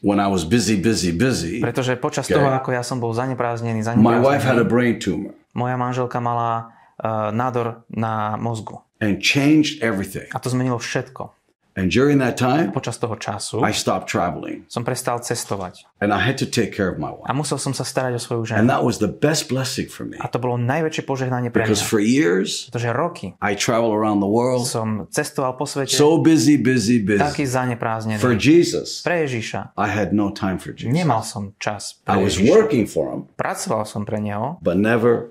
when 0.00 0.22
I 0.22 0.30
was 0.30 0.46
busy, 0.46 0.78
busy, 0.78 1.10
busy, 1.10 1.58
Pretože 1.58 1.98
počas 1.98 2.24
Okay. 2.26 2.38
toho, 2.38 2.48
ako 2.54 2.70
ja 2.70 2.82
som 2.82 3.02
bol 3.02 3.10
zaneprázdnený, 3.10 3.82
my 3.98 4.22
wife 4.22 4.46
had 4.46 4.58
a 4.58 4.62
zaneprázdnený 4.62 4.70
brain 4.70 4.94
tumor 4.96 5.32
moja 5.58 5.74
manželka 5.74 6.22
mala 6.22 6.70
uh, 7.02 7.34
nádor 7.34 7.82
na 7.90 8.38
mozgu. 8.38 8.78
and 9.02 9.18
changed 9.22 9.78
everything. 9.82 10.26
A 10.34 10.38
to 10.38 10.50
zmenilo 10.50 10.78
všetko. 10.78 11.34
And 11.78 11.94
during 11.94 12.18
that 12.18 12.34
time, 12.34 12.74
Počas 12.74 12.98
toho 12.98 13.14
času 13.14 13.62
I 13.62 13.70
stopped 13.70 14.10
traveling 14.10 14.66
som 14.66 14.82
prestal 14.82 15.22
cestovať. 15.22 15.86
and 16.02 16.10
I 16.10 16.18
had 16.18 16.34
to 16.42 16.46
take 16.50 16.74
care 16.74 16.90
of 16.90 16.98
my 16.98 17.14
A 17.14 17.30
wife. 17.30 17.30
musel 17.38 17.54
som 17.62 17.70
sa 17.70 17.86
starať 17.86 18.18
o 18.18 18.20
svoju 18.20 18.42
And 18.50 18.66
ženu. 18.66 18.74
that 18.74 18.82
was 18.82 18.98
the 18.98 19.06
best 19.06 19.46
blessing 19.46 19.86
for 19.86 20.02
me 20.02 20.18
A 20.18 20.26
to 20.26 20.42
bolo 20.42 20.58
najväčšie 20.58 21.06
požehnanie 21.06 21.54
pre 21.54 21.62
because 21.62 21.78
mňa. 21.78 21.86
for 21.86 22.02
years 22.02 22.66
Pretože 22.66 22.90
roky 22.90 23.28
I 23.38 23.54
traveled 23.54 23.94
around 23.94 24.18
the 24.18 24.26
world 24.26 24.66
som 24.66 25.06
cestoval 25.14 25.54
po 25.54 25.70
svete 25.70 25.94
so 25.94 26.18
busy, 26.18 26.58
busy, 26.58 26.98
taký 27.06 27.46
busy. 27.46 27.54
zaneprázdnený. 27.54 28.18
For 28.18 28.34
Jesus, 28.34 29.06
Pre 29.06 29.14
Ježiša. 29.22 29.78
I 29.78 29.86
had 29.86 30.10
no 30.10 30.34
time 30.34 30.58
for 30.58 30.74
Jesus. 30.74 30.90
Nemal 30.90 31.22
som 31.22 31.54
čas 31.62 32.02
I 32.10 32.18
pre 32.18 32.26
was 32.26 32.34
Ježiša. 32.34 32.50
working 32.50 32.84
for 32.90 33.14
him, 33.14 33.30
Pracoval 33.38 33.86
som 33.86 34.02
pre 34.02 34.18
neho, 34.18 34.58
but 34.58 34.74
never 34.74 35.30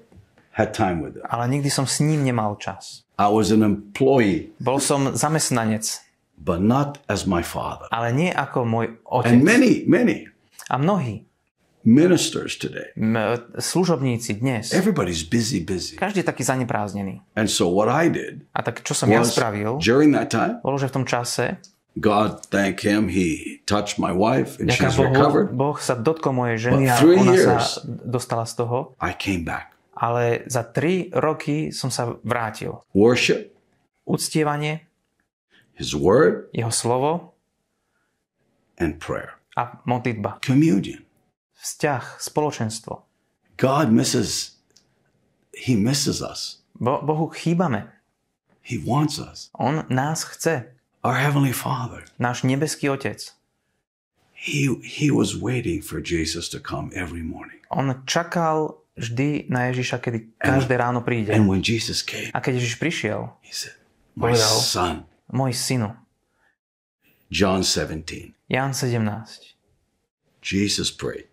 had 0.55 0.71
time 0.71 1.03
with 1.03 1.19
him. 1.19 1.27
ale 1.27 1.51
nikdy 1.51 1.67
som 1.67 1.83
s 1.83 1.99
ním 1.99 2.23
nemal 2.23 2.55
čas. 2.55 3.03
I 3.19 3.27
was 3.27 3.51
an 3.51 3.65
employee, 3.65 4.53
Bol 4.63 4.79
som 4.79 5.11
zamestnanec, 5.11 6.06
but 6.37 6.61
not 6.61 7.01
as 7.09 7.25
my 7.25 7.41
father. 7.41 7.89
ale 7.91 8.13
nie 8.13 8.29
ako 8.29 8.63
môj 8.63 8.85
otec. 9.03 9.33
And 9.33 9.43
many, 9.43 9.83
many 9.83 10.29
A 10.69 10.77
mnohí 10.77 11.25
ministers 11.83 12.59
today, 12.59 12.91
m- 12.99 13.39
služobníci 13.55 14.43
dnes, 14.43 14.75
everybody's 14.75 15.23
busy, 15.23 15.63
busy. 15.63 15.95
každý 15.95 16.19
je 16.19 16.27
taký 16.27 16.43
zaneprázdnený. 16.43 17.23
And 17.33 17.47
so 17.47 17.71
what 17.71 17.87
I 17.87 18.11
did 18.11 18.43
A 18.51 18.59
tak 18.59 18.83
čo 18.83 18.91
som 18.91 19.07
ja 19.07 19.23
spravil, 19.23 19.79
during 19.79 20.11
that 20.11 20.27
time, 20.27 20.59
bolo, 20.59 20.75
že 20.75 20.91
v 20.91 20.93
tom 20.99 21.05
čase, 21.07 21.63
God, 21.95 22.45
thank 22.51 22.83
Him, 22.85 23.07
He 23.09 23.63
touched 23.65 23.97
my 23.97 24.11
wife 24.11 24.59
and 24.59 24.67
she's 24.69 24.99
Bohu, 24.99 25.09
recovered. 25.09 25.55
Boh 25.55 25.79
sa 25.79 25.95
dotkol 25.95 26.35
mojej 26.35 26.69
ženy 26.69 26.91
a 26.91 26.99
ona 26.99 27.23
sa 27.23 27.31
years- 27.33 27.73
dostala 27.87 28.43
z 28.43 28.53
toho, 28.59 28.77
I 28.99 29.15
came 29.15 29.47
back. 29.47 29.73
ale 29.95 30.43
za 30.45 30.61
tri 30.67 31.07
roky 31.09 31.71
som 31.71 31.87
sa 31.89 32.19
vrátil. 32.21 32.83
Worship, 32.93 33.55
Uctievanie, 34.05 34.86
His 35.77 35.93
Word, 35.93 36.49
jeho 36.53 36.73
slovo 36.73 37.37
and 38.81 38.97
prayer. 38.99 39.37
a 39.57 39.77
modlitba. 39.85 40.41
Communion. 40.41 41.05
Vzťah, 41.57 42.21
spoločenstvo. 42.21 43.01
God 43.57 43.89
misses, 43.89 44.57
He 45.53 45.73
misses 45.73 46.21
us. 46.21 46.61
Bo, 46.77 47.01
Bohu 47.01 47.29
chýbame. 47.33 47.89
He 48.61 48.77
wants 48.77 49.17
us. 49.17 49.49
On 49.57 49.85
nás 49.89 50.21
chce. 50.25 50.69
Our 51.01 51.17
Heavenly 51.17 51.53
Father. 51.53 52.05
Náš 52.21 52.43
nebeský 52.45 52.89
Otec. 52.93 53.33
He, 54.37 54.69
he 54.85 55.09
was 55.09 55.33
waiting 55.33 55.81
for 55.81 55.97
Jesus 55.97 56.45
to 56.53 56.61
come 56.61 56.93
every 56.93 57.25
morning. 57.25 57.57
On 57.73 57.89
čakal 58.05 58.77
vždy 58.93 59.49
na 59.49 59.73
Ježiša, 59.73 59.97
kedy 59.97 60.37
každé 60.37 60.77
ráno 60.77 61.01
príde. 61.01 61.33
And 61.33 61.49
when 61.49 61.65
Jesus 61.65 62.05
came, 62.05 62.29
A 62.33 62.41
keď 62.41 62.61
Ježiš 62.61 62.77
prišiel, 62.77 63.33
He 63.41 63.49
said, 63.53 63.73
My 64.13 64.37
Povedal. 64.37 64.53
son, 64.61 64.95
môj 65.31 65.53
synu, 65.53 65.91
John 67.29 67.63
17. 67.63 68.31
Ján 68.47 68.71
17. 68.71 69.55
Jesus 70.39 70.87
prayed, 70.95 71.27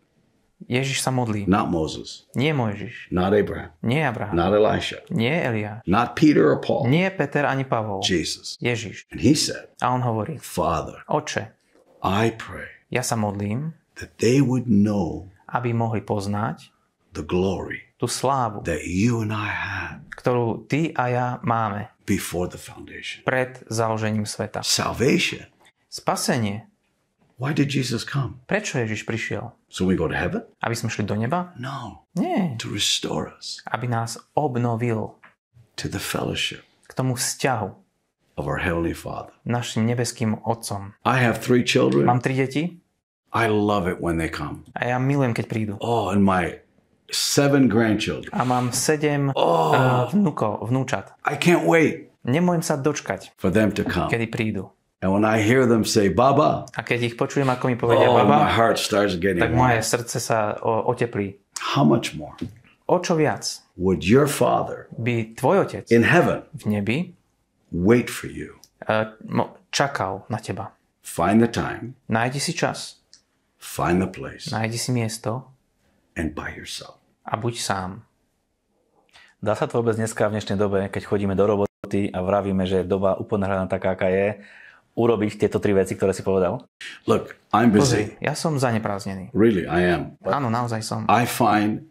Ježiš 0.66 1.04
sa 1.04 1.14
modlí. 1.14 1.46
not 1.46 1.70
Moses, 1.70 2.26
Nie 2.35 2.50
Mojžiš, 2.50 3.12
not 3.14 3.30
Abraham, 3.30 3.70
nie 3.85 4.02
Abraham, 4.02 4.35
not 4.35 4.50
Elisha, 4.50 4.98
nie 5.11 5.30
Eliáš, 5.30 5.87
not 5.87 6.16
Peter 6.18 6.50
or 6.50 6.59
Paul, 6.59 6.90
nie 6.90 7.07
Peter 7.14 7.46
ani 7.46 7.62
Pavol. 7.62 8.02
Jesus. 8.02 8.59
Ježiš. 8.59 9.07
And 9.12 9.20
he 9.22 9.35
said, 9.38 9.70
A 9.78 9.92
on 9.94 10.02
hovorí, 10.02 10.40
Father, 10.42 11.04
Oče, 11.07 11.54
I 12.02 12.35
pray 12.35 12.66
ja 12.90 13.02
sa 13.07 13.14
modlím, 13.14 13.74
that 14.00 14.18
they 14.18 14.42
would 14.42 14.66
know 14.66 15.30
aby 15.54 15.70
mohli 15.70 16.02
poznať 16.02 16.74
the 17.14 17.22
glory 17.22 17.93
tú 17.96 18.07
slávu, 18.07 18.62
that 18.66 18.85
you 18.85 19.22
and 19.22 19.30
I 19.30 19.48
had 19.48 19.96
ktorú 20.14 20.64
ty 20.66 20.94
a 20.94 21.04
ja 21.11 21.26
máme 21.42 21.90
before 22.04 22.46
the 22.46 22.59
foundation. 22.59 23.22
pred 23.24 23.61
založením 23.68 24.24
sveta. 24.24 24.62
Salvation. 24.62 25.46
Spasenie. 25.88 26.66
Why 27.38 27.50
did 27.50 27.70
Jesus 27.70 28.07
come? 28.07 28.38
Prečo 28.46 28.78
Ježiš 28.78 29.02
prišiel? 29.02 29.50
So 29.66 29.83
we 29.83 29.98
go 29.98 30.07
to 30.07 30.14
heaven? 30.14 30.46
Aby 30.62 30.74
sme 30.74 30.87
šli 30.87 31.02
do 31.02 31.18
neba? 31.18 31.50
No, 31.59 32.07
Nie. 32.14 32.54
to 32.62 32.70
restore 32.70 33.35
us 33.35 33.59
Aby 33.66 33.90
nás 33.90 34.14
obnovil 34.38 35.18
to 35.74 35.90
the 35.90 35.98
fellowship 35.98 36.62
k 36.87 36.92
tomu 36.94 37.18
vzťahu 37.18 37.74
of 38.38 38.44
our 38.46 38.62
Heavenly 38.62 38.94
Father. 38.94 39.35
našim 39.42 39.83
nebeským 39.87 40.38
Otcom. 40.46 40.94
I 41.02 41.18
have 41.22 41.42
three 41.42 41.66
children. 41.66 42.07
Mám 42.07 42.22
tri 42.22 42.38
deti 42.38 42.78
I 43.35 43.50
love 43.50 43.90
it 43.90 43.98
when 43.98 44.14
they 44.22 44.30
come. 44.30 44.62
a 44.78 44.94
ja 44.94 44.98
milujem, 45.02 45.35
keď 45.35 45.44
prídu. 45.50 45.74
Oh, 45.83 46.14
and 46.14 46.22
my 46.22 46.62
seven 47.10 47.68
grandchildren. 47.68 48.30
A 48.32 48.44
mám 48.44 48.72
sedem 48.72 49.30
Oh, 49.34 49.72
uh, 49.72 50.08
vnúkov, 50.08 50.68
vnúčat. 50.68 51.12
I 51.24 51.36
can't 51.36 51.64
wait 51.68 52.10
Nemôžem 52.24 52.64
sa 52.64 52.80
dočkať, 52.80 53.36
for 53.36 53.52
them 53.52 53.68
to 53.76 53.84
come. 53.84 54.08
kedy 54.08 54.32
prídu. 54.32 54.72
And 55.04 55.12
when 55.12 55.28
I 55.28 55.44
hear 55.44 55.68
them 55.68 55.84
say, 55.84 56.08
Baba, 56.08 56.64
A 56.72 56.80
keď 56.80 57.12
ich 57.12 57.14
počujem, 57.20 57.44
ako 57.44 57.68
mi 57.68 57.76
povedia 57.76 58.08
oh, 58.08 58.16
my 58.16 58.24
baba, 58.24 58.48
heart 58.48 58.80
starts 58.80 59.20
getting 59.20 59.44
tak 59.44 59.52
moje 59.52 59.84
srdce 59.84 60.16
sa 60.16 60.56
o, 60.64 60.88
oteplí. 60.88 61.36
How 61.76 61.84
much 61.84 62.16
more 62.16 62.32
O 62.88 62.96
čo 63.00 63.12
viac 63.16 63.60
would 63.76 64.00
your 64.04 64.24
Father 64.24 64.88
by 64.96 65.36
tvoj 65.36 65.68
otec 65.68 65.84
in 65.92 66.08
heaven 66.08 66.48
v 66.56 66.64
nebi 66.72 66.96
wait 67.68 68.08
for 68.08 68.32
you? 68.32 68.56
uh, 68.88 69.12
čakal 69.68 70.24
na 70.32 70.40
teba. 70.40 70.72
Find 71.04 71.44
the 71.44 71.52
time, 71.52 72.00
Nájdi 72.08 72.40
si 72.40 72.56
čas, 72.56 73.04
find 73.60 74.00
the 74.00 74.08
place, 74.08 74.48
nájdi 74.48 74.80
si 74.80 74.88
miesto 74.88 75.52
and 76.14 76.35
by 76.35 76.50
yourself. 76.55 76.98
a 77.24 77.35
buď 77.37 77.55
sám. 77.57 77.90
Dá 79.40 79.53
sa 79.53 79.68
to 79.68 79.77
vôbec 79.77 79.96
dneska 79.96 80.24
v 80.29 80.40
dnešnej 80.40 80.57
dobe, 80.57 80.88
keď 80.88 81.05
chodíme 81.05 81.37
do 81.37 81.44
roboty 81.44 82.09
a 82.09 82.18
vravíme, 82.24 82.64
že 82.64 82.81
doba 82.81 83.16
uponáhľaná 83.16 83.68
taká, 83.68 83.92
aká 83.92 84.09
je, 84.09 84.40
urobiť 84.94 85.37
tieto 85.37 85.61
tri 85.61 85.77
veci, 85.77 85.98
ktoré 85.98 86.16
si 86.16 86.24
povedal? 86.24 86.64
Look, 87.05 87.37
I'm 87.53 87.68
busy. 87.68 87.81
Pozri, 87.81 88.05
ja 88.24 88.33
som 88.33 88.57
zaneprázdnený. 88.57 89.35
Really, 89.37 89.68
I 89.68 89.81
am. 89.92 90.03
But 90.22 90.33
Áno, 90.33 90.48
naozaj 90.48 90.81
som. 90.81 91.05
I 91.12 91.29
find 91.29 91.85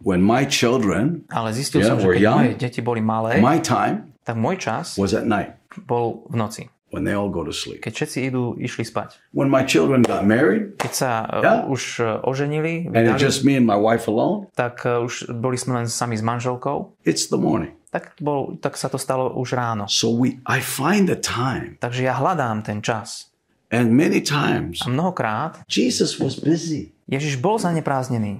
when 0.00 0.24
my 0.24 0.48
children, 0.48 1.28
Ale 1.28 1.52
zistil 1.52 1.84
Yeah, 1.84 1.96
som, 1.96 2.00
že 2.00 2.16
keď 2.16 2.22
young. 2.22 2.40
moje 2.40 2.54
deti 2.56 2.80
boli 2.80 3.00
malé, 3.04 3.42
my 3.44 3.60
time 3.60 4.14
tak 4.24 4.40
môj 4.40 4.56
čas 4.56 4.96
was 4.96 5.12
at 5.12 5.28
night 5.28 5.52
bol 5.84 6.24
v 6.32 6.36
noci. 6.38 6.62
When 6.94 7.02
they 7.02 7.18
all 7.18 7.26
go 7.26 7.42
to 7.42 7.50
sleep. 7.50 7.82
Keď 7.82 7.90
všetci 7.92 8.18
idú, 8.30 8.54
išli 8.54 8.86
spať. 8.86 9.18
When 9.34 9.50
my 9.50 9.66
children 9.66 10.06
got 10.06 10.22
married 10.22 10.78
Keď 10.78 10.92
sa 10.94 11.10
uh, 11.26 11.42
Yeah. 11.42 11.66
už 11.66 11.82
uh, 11.98 12.06
oženili, 12.22 12.86
and 12.94 13.10
it's 13.10 13.18
just 13.18 13.42
me 13.42 13.58
and 13.58 13.66
my 13.66 13.74
wife 13.74 14.06
alone, 14.06 14.46
tak 14.54 14.86
uh, 14.86 15.02
už 15.02 15.34
boli 15.34 15.58
sme 15.58 15.82
len 15.82 15.90
sami 15.90 16.14
s 16.14 16.22
manželkou, 16.22 16.94
it's 17.02 17.26
the 17.26 17.36
morning. 17.36 17.74
tak, 17.90 18.14
bol, 18.18 18.54
tak 18.58 18.78
sa 18.78 18.86
to 18.86 18.98
stalo 18.98 19.34
už 19.34 19.54
ráno. 19.58 19.90
So 19.90 20.14
we 20.14 20.38
I 20.46 20.62
find 20.62 21.10
the 21.10 21.18
time. 21.18 21.74
Takže 21.82 22.06
ja 22.06 22.14
hľadám 22.14 22.62
ten 22.62 22.78
čas. 22.78 23.34
And 23.74 23.90
many 23.90 24.22
times 24.22 24.86
A 24.86 24.90
mnohokrát 24.90 25.66
Jesus 25.66 26.14
was 26.22 26.38
busy. 26.38 26.94
Ježiš 27.10 27.42
bol 27.42 27.58
zaneprázdnený. 27.58 28.38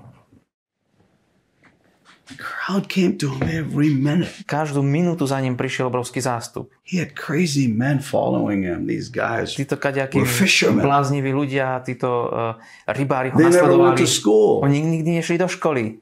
The 2.24 2.40
crowd 2.40 2.88
came 2.88 3.20
to 3.20 3.28
him 3.36 3.44
every 3.44 3.92
minute. 3.92 4.32
Každú 4.48 4.80
minútu 4.80 5.28
za 5.28 5.36
ním 5.44 5.60
prišiel 5.60 5.92
obrovský 5.92 6.24
zástup. 6.24 6.72
He 6.80 6.96
had 6.96 7.12
crazy 7.12 7.68
men 7.68 8.00
following 8.00 8.64
him. 8.64 8.88
These 8.88 9.12
guys, 9.12 9.52
Títo 9.52 9.76
kaďakí 9.76 10.24
blázniví 10.72 11.36
ľudia, 11.36 11.84
títo 11.84 12.08
uh, 12.08 12.56
rybári 12.88 13.28
ho 13.28 13.36
they 13.36 13.52
never 13.52 13.76
went 13.76 14.00
to 14.00 14.08
school. 14.08 14.64
Oni 14.64 14.80
nikdy 14.80 15.20
nešli 15.20 15.36
do 15.36 15.52
školy. 15.52 16.00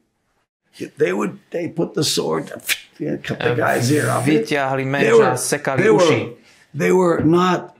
They 0.79 1.11
would 1.11 1.43
they 1.51 1.67
put 1.69 1.99
the 1.99 2.07
sword, 2.07 2.49
cut 3.27 3.39
the 3.43 3.59
guy's 3.59 3.91
ear 3.91 4.07
off. 4.09 4.23
Vyťahli 4.23 4.87
meč 4.87 5.11
a 5.19 5.35
sekali 5.35 5.85
they 5.85 5.91
uši. 5.93 6.19
were, 6.23 6.27
they 6.73 6.93
were 6.95 7.19
not, 7.27 7.75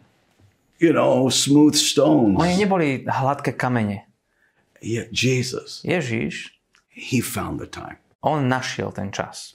you 0.83 0.91
know, 0.91 1.31
smooth 1.31 1.79
stones. 1.79 2.37
Oni 2.43 2.59
neboli 2.59 3.07
hladké 3.07 3.55
kamene. 3.55 4.05
Yet 4.83 5.15
Jesus, 5.15 5.81
Ježiš, 5.87 6.51
he 6.91 7.23
found 7.23 7.63
the 7.63 7.71
time. 7.71 8.03
On 8.23 8.49
našiel 8.49 8.93
ten 8.93 9.11
čas. 9.13 9.55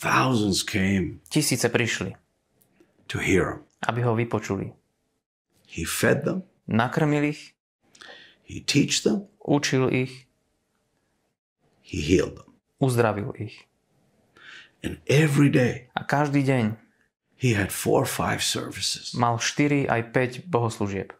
Thousands 0.00 0.62
came 0.62 1.20
Tisíce 1.28 1.68
prišli, 1.68 2.16
to 3.06 3.18
hear 3.18 3.44
him. 3.52 3.60
aby 3.88 4.02
ho 4.02 4.14
vypočuli. 4.14 4.72
He 5.68 5.84
fed 5.86 6.24
them. 6.24 6.42
Nakrmil 6.68 7.24
ich, 7.24 7.54
He 8.44 8.60
teach 8.60 9.02
them. 9.02 9.26
učil 9.46 9.92
ich, 9.94 10.26
He 11.82 12.00
healed 12.00 12.36
them. 12.36 12.54
uzdravil 12.78 13.32
ich. 13.38 13.66
And 14.82 14.98
every 15.06 15.50
day 15.50 15.90
A 15.94 16.04
každý 16.04 16.40
deň 16.46 16.76
he 17.36 17.52
had 17.54 17.68
four 17.72 18.02
or 18.02 18.08
five 18.08 18.40
services, 18.42 19.12
mal 19.14 19.36
4 19.38 19.86
aj 19.88 20.12
5 20.12 20.48
bohoslúžieb. 20.48 21.12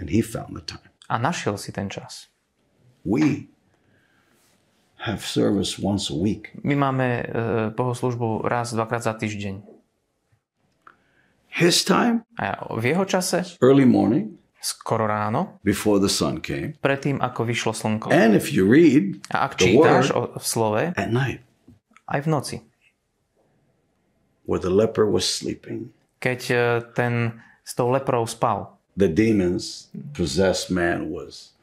and 0.00 0.08
he 0.10 0.22
found 0.22 0.56
the 0.56 0.64
time. 0.64 0.88
A 1.08 1.18
našiel 1.20 1.58
si 1.60 1.70
ten 1.72 1.90
čas. 1.92 2.28
We 3.04 3.52
have 5.04 5.20
service 5.20 5.76
once 5.76 6.08
a 6.08 6.16
week. 6.16 6.48
My 6.64 6.74
máme 6.74 7.08
e, 7.20 7.24
bohoslužbu 7.76 8.48
raz, 8.48 8.72
dvakrát 8.72 9.02
za 9.04 9.12
týždeň. 9.12 9.60
His 11.54 11.84
time, 11.84 12.26
A 12.34 12.66
v 12.74 12.90
jeho 12.90 13.04
čase, 13.06 13.46
early 13.62 13.86
morning, 13.86 14.34
skoro 14.58 15.06
ráno, 15.06 15.60
before 15.62 16.02
the 16.02 16.10
sun 16.10 16.40
came. 16.42 16.74
predtým 16.82 17.22
ako 17.22 17.46
vyšlo 17.46 17.72
slnko. 17.72 18.10
And 18.10 18.34
if 18.34 18.50
you 18.50 18.66
read 18.66 19.22
A 19.30 19.46
ak 19.46 19.54
the 19.54 19.70
čítáš 19.70 20.10
word 20.10 20.34
o, 20.34 20.40
v 20.40 20.44
slove, 20.44 20.82
at 20.98 21.10
night, 21.14 21.46
aj 22.10 22.20
v 22.26 22.28
noci. 22.28 22.56
where 24.50 24.58
the 24.60 24.72
leper 24.72 25.06
was 25.06 25.24
sleeping, 25.24 25.94
Keď 26.18 26.40
e, 26.50 26.56
ten 26.96 27.38
s 27.62 27.72
tou 27.78 27.86
leprou 27.94 28.26
spal, 28.26 28.74
the 28.98 29.06
demons 29.06 29.86
possessed 30.10 30.74
man 30.74 31.06
was 31.14 31.53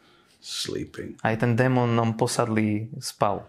sleeping. 0.41 1.15
aj 1.21 1.37
ten 1.39 1.53
démonom 1.55 2.17
posadlý 2.17 2.89
spal. 2.99 3.45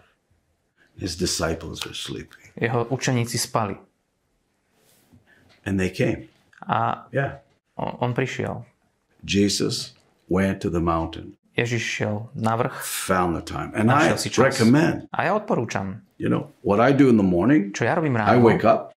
His 0.95 1.17
disciples 1.17 1.81
were 1.85 1.97
sleeping. 1.97 2.53
Jeho 2.53 2.85
učeníci 2.85 3.37
spali. 3.37 3.75
And 5.65 5.79
they 5.79 5.89
came. 5.89 6.29
A 6.67 7.07
Yeah. 7.11 7.41
on, 7.75 7.97
on 7.99 8.13
prišiel. 8.13 8.63
Jesus 9.25 9.95
went 10.29 10.61
to 10.61 10.69
the 10.69 10.79
mountain, 10.79 11.33
Ježiš 11.57 11.81
šiel 11.83 12.27
na 12.35 12.55
vrch 12.57 12.81
found 12.83 13.35
the 13.37 13.45
time. 13.45 13.71
And 13.75 13.91
I 13.91 14.17
si 14.17 14.29
čas. 14.29 14.43
recommend, 14.59 15.07
a 15.13 15.23
ja 15.23 15.31
odporúčam, 15.37 16.01
you 16.19 16.27
know, 16.27 16.51
what 16.61 16.81
I 16.81 16.91
do 16.93 17.07
in 17.09 17.15
the 17.17 17.25
morning, 17.25 17.71
čo 17.71 17.85
ja 17.87 17.95
robím 17.95 18.17
I 18.17 18.19
ráno, 18.19 18.41
wake 18.43 18.65
up, 18.67 18.91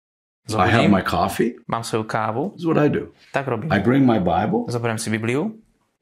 I 0.48 0.70
have 0.70 0.86
zobudím, 0.86 0.90
my 0.96 1.02
coffee. 1.04 1.50
mám 1.68 1.84
svoju 1.84 2.04
kávu, 2.04 2.42
This 2.56 2.60
is 2.62 2.66
what 2.66 2.78
I 2.80 2.88
do. 2.88 3.12
tak 3.32 3.46
robím. 3.48 3.68
I 3.72 3.78
bring 3.82 4.06
my 4.06 4.16
Bible, 4.22 4.64
Zoberiem 4.72 4.96
si 4.98 5.10
Bibliu, 5.10 5.52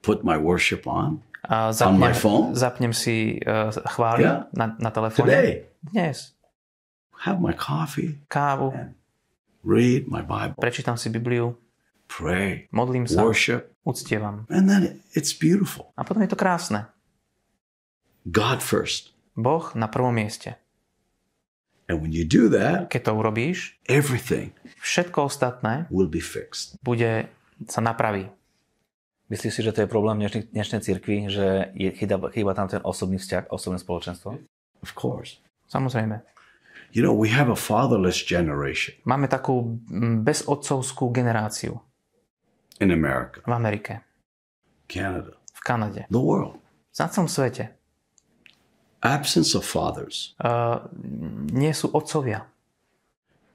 put 0.06 0.22
my 0.22 0.38
worship 0.38 0.86
on 0.86 1.18
a 1.42 1.68
On 1.68 1.98
my 1.98 2.10
zapnem, 2.10 2.14
phone? 2.14 2.44
zapnem 2.54 2.92
si 2.92 3.38
uh, 3.38 3.68
chvály 3.88 4.22
Yeah. 4.22 4.46
na, 4.52 4.76
na 4.78 4.90
telefóne. 4.90 5.26
today, 5.26 5.50
Dnes. 5.82 6.34
have 7.20 7.38
my 7.38 7.52
coffee, 7.52 8.18
Kávu, 8.26 8.70
read 9.62 10.06
my 10.06 10.20
Bible, 10.20 10.54
prečítam 10.56 10.94
si 10.94 11.06
Bibliu, 11.08 11.54
pray, 12.06 12.66
modlím 12.70 13.06
sa, 13.06 13.22
worship, 13.22 13.70
uctievam. 13.82 14.46
and 14.48 14.66
then 14.66 15.02
it's 15.12 15.30
beautiful. 15.30 15.90
A 15.94 16.02
potom 16.02 16.22
je 16.22 16.30
to 16.30 16.36
krásne. 16.36 16.86
God 18.24 18.62
first. 18.62 19.10
Boh 19.34 19.74
na 19.74 19.86
prvom 19.86 20.12
mieste. 20.12 20.54
And 21.90 21.98
when 21.98 22.12
you 22.12 22.22
do 22.22 22.46
that, 22.50 22.86
Keď 22.88 23.02
to 23.02 23.12
urobíš, 23.12 23.74
everything 23.90 24.54
všetko 24.78 25.26
ostatné 25.26 25.90
will 25.90 26.06
be 26.06 26.22
fixed. 26.22 26.78
bude 26.80 27.26
sa 27.66 27.80
napraví. 27.80 28.30
Myslíš 29.32 29.52
si, 29.56 29.60
že 29.64 29.72
to 29.72 29.80
je 29.80 29.88
problém 29.88 30.20
dnešnej, 30.20 30.52
dnešnej 30.52 30.80
cirkvi, 30.84 31.32
že 31.32 31.72
je, 31.72 31.88
chýba, 31.96 32.28
chýba 32.28 32.52
tam 32.52 32.68
ten 32.68 32.84
osobný 32.84 33.16
vzťah, 33.16 33.48
osobné 33.48 33.80
spoločenstvo? 33.80 34.36
Of 34.84 34.92
course. 34.92 35.40
Samozrejme. 35.72 36.20
You 36.92 37.00
know, 37.00 37.16
we 37.16 37.32
have 37.32 37.48
a 37.48 37.56
fatherless 37.56 38.20
generation 38.20 38.92
Máme 39.08 39.24
takú 39.24 39.80
bezotcovskú 40.20 41.08
generáciu 41.08 41.80
in 42.76 42.92
America, 42.92 43.40
v 43.48 43.52
Amerike, 43.56 44.04
Canada, 44.84 45.40
v 45.56 45.60
Kanade, 45.64 46.04
the 46.12 46.20
world. 46.20 46.60
na 46.92 47.08
celom 47.08 47.32
svete. 47.32 47.72
Absence 49.00 49.56
of 49.56 49.64
fathers 49.64 50.36
Uh, 50.44 50.84
nie 51.48 51.72
sú 51.72 51.88
otcovia. 51.96 52.51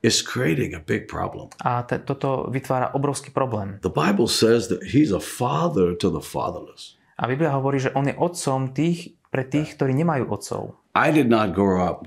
Is 0.01 0.21
creating 0.21 0.73
a 0.73 0.81
big 0.81 1.07
problem. 1.07 1.49
A 1.60 1.81
te, 1.83 1.97
toto 1.99 2.47
vytvára 2.47 2.93
obrovský 2.93 3.33
problém. 3.33 3.81
The 3.81 3.91
Bible 3.91 4.29
says 4.29 4.69
that 4.69 4.93
he's 4.93 5.10
a 5.10 5.19
father 5.21 5.97
to 5.97 6.07
the 6.10 6.21
fatherless. 6.21 6.95
A 7.17 7.25
Biblia 7.25 7.49
hovorí, 7.49 7.81
že 7.81 7.89
on 7.97 8.05
je 8.05 8.13
otcom 8.13 8.71
tých, 8.71 9.17
pre 9.33 9.41
tých, 9.41 9.73
ktorí 9.73 9.97
nemajú 9.97 10.29
otcov. 10.29 10.77
I 10.93 11.10
did 11.10 11.25
not 11.27 11.57
grow 11.57 11.81
up. 11.81 12.05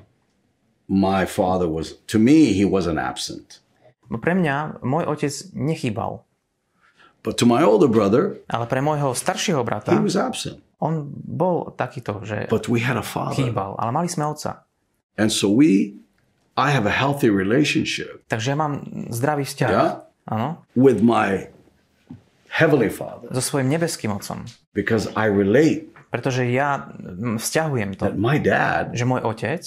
My 0.87 1.23
father 1.27 1.67
was, 1.71 1.99
to 2.11 2.19
me, 2.19 2.51
he 2.55 2.63
wasn't 2.67 2.99
absent. 2.99 3.63
Pre 4.11 4.35
mňa 4.35 4.83
môj 4.83 5.07
otec 5.07 5.31
nechýbal. 5.55 6.27
But 7.23 7.39
to 7.39 7.47
my 7.47 7.63
older 7.63 7.87
brother, 7.87 8.43
Ale 8.51 8.67
pre 8.67 8.83
môjho 8.83 9.15
staršieho 9.15 9.63
he 9.63 9.67
brata, 9.67 9.95
was 10.03 10.19
absent. 10.19 10.59
on 10.83 11.07
bol 11.13 11.71
takýto, 11.77 12.19
že 12.27 12.51
But 12.51 12.67
we 12.67 12.81
had 12.83 12.99
a 12.99 13.05
father. 13.07 13.39
chýbal. 13.39 13.79
Ale 13.79 13.91
mali 13.95 14.11
sme 14.11 14.27
otca. 14.27 14.67
And 15.15 15.31
so 15.31 15.51
we, 15.53 15.95
I 16.61 16.69
have 16.71 16.85
a 16.85 16.93
healthy 16.93 17.33
relationship 17.33 18.29
Takže 18.29 18.53
ja 18.53 18.57
mám 18.57 18.73
zdravý 19.09 19.45
vzťah. 19.45 19.71
Yeah. 19.71 20.05
Áno. 20.27 20.63
with 20.77 21.01
my 21.01 21.49
heavenly 22.49 22.89
father 22.89 23.27
So 23.31 23.41
svojím 23.41 23.73
nebeským 23.73 24.11
otcom. 24.11 24.45
because 24.73 25.09
I 25.15 25.27
relate 25.27 25.89
Pretože 26.11 26.43
ja 26.45 26.91
vzťahujem 27.15 27.95
to, 27.95 28.03
that 28.05 28.19
my 28.19 28.35
dad, 28.37 28.91
že 28.93 29.07
môj 29.07 29.23
otec, 29.23 29.63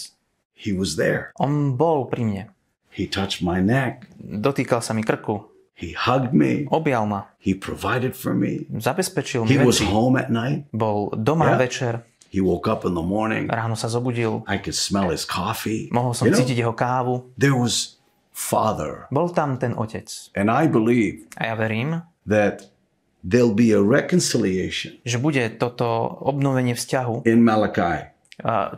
he 0.53 0.71
was 0.71 0.93
there. 0.93 1.32
on 1.36 1.73
bol 1.73 2.03
pri 2.06 2.21
mne. 2.21 2.43
He 2.91 3.08
touched 3.08 3.39
my 3.39 3.58
neck. 3.58 4.12
Dotýkal 4.19 4.84
sa 4.84 4.91
mi 4.91 5.01
krku, 5.01 5.39
He 5.73 5.95
hugged 5.95 6.36
me. 6.36 6.67
objal 6.67 7.08
ma, 7.08 7.32
He 7.39 7.56
provided 7.56 8.12
for 8.13 8.36
me. 8.36 8.67
zabezpečil 8.69 9.47
mi 9.47 9.49
He 9.49 9.58
was 9.58 9.79
veci. 9.79 9.88
home 9.88 10.15
at 10.15 10.27
night. 10.27 10.67
Bol 10.69 11.15
doma 11.15 11.47
Yeah. 11.49 11.63
večer, 11.63 11.93
He 12.33 12.41
woke 12.41 12.65
up 12.65 12.81
in 12.81 12.97
the 12.97 13.05
morning. 13.05 13.45
ráno 13.45 13.77
sa 13.77 13.85
zobudil, 13.85 14.41
I 14.49 14.57
could 14.57 14.73
smell 14.73 15.13
his 15.13 15.21
coffee. 15.21 15.85
mohol 15.93 16.17
som 16.17 16.25
You 16.25 16.33
know, 16.33 16.41
cítiť 16.41 16.57
jeho 16.65 16.73
kávu. 16.73 17.29
there 17.37 17.53
was 17.53 18.01
father. 18.33 19.05
Bol 19.13 19.29
tam 19.29 19.61
ten 19.61 19.77
otec. 19.77 20.09
And 20.33 20.49
I 20.49 20.65
believe 20.65 21.29
A 21.37 21.53
ja 21.53 21.55
verím, 21.55 22.01
that 22.25 22.73
there'll 23.21 23.53
be 23.53 23.69
a 23.69 23.79
reconciliation 23.79 24.97
že 25.05 25.21
bude 25.21 25.45
toto 25.61 25.85
obnovenie 26.25 26.73
vzťahu, 26.73 27.29
in 27.29 27.45
Malachi 27.45 28.09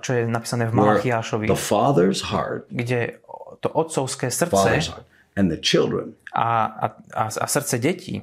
čo 0.04 0.10
je 0.12 0.28
napísané 0.28 0.68
v 0.68 0.76
Malachiášovi, 0.76 1.48
the 1.48 1.56
father's 1.56 2.28
heart, 2.28 2.68
kde 2.68 3.24
to 3.64 3.72
otcovské 3.72 4.28
srdce 4.28 4.92
heart, 4.92 5.08
and 5.40 5.48
the 5.48 5.58
children 5.58 6.14
a, 6.36 6.68
a, 6.76 6.88
a, 7.16 7.24
a 7.32 7.46
srdce 7.48 7.80
detí 7.80 8.20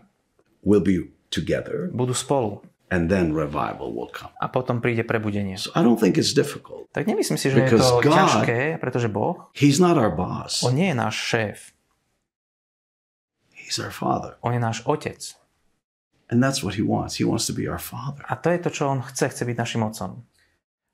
will 0.61 0.85
be 0.85 1.09
together 1.33 1.89
budú 1.91 2.13
spolu. 2.13 2.61
And 2.93 3.09
then 3.09 3.33
revival 3.33 3.89
will 3.97 4.13
come. 4.13 4.29
A 4.37 4.53
potom 4.53 4.85
príde 4.85 5.01
prebudenie. 5.03 5.57
So 5.57 5.73
I 5.73 5.81
don't 5.81 5.97
think 5.97 6.21
it's 6.21 6.37
difficult. 6.37 6.93
Tak 6.93 7.09
nemyslím 7.09 7.41
si, 7.41 7.49
že 7.49 7.57
je 7.57 7.65
Because 7.65 7.89
to 7.89 8.05
God- 8.05 8.13
ťažké, 8.13 8.77
pretože 8.77 9.09
Boh, 9.09 9.49
He's 9.57 9.81
not 9.81 9.97
our 9.97 10.13
boss. 10.13 10.61
On 10.61 10.77
nie 10.77 10.93
je 10.93 10.97
náš 11.01 11.17
šéf, 11.17 11.73
He's 13.57 13.81
our 13.81 13.91
father. 13.95 14.37
On 14.45 14.53
je 14.53 14.61
náš 14.61 14.85
otec. 14.85 15.17
And 16.29 16.41
that's 16.41 16.61
what 16.65 16.77
he 16.77 16.85
wants. 16.85 17.17
He 17.17 17.25
wants 17.25 17.49
to 17.49 17.57
be 17.57 17.65
our 17.69 17.81
father. 17.81 18.25
A 18.29 18.37
to 18.37 18.49
je 18.53 18.59
to, 18.61 18.69
čo 18.73 18.89
On 18.89 19.01
chce, 19.01 19.29
chce 19.33 19.45
byť 19.45 19.57
našim 19.57 19.81
otcom. 19.85 20.25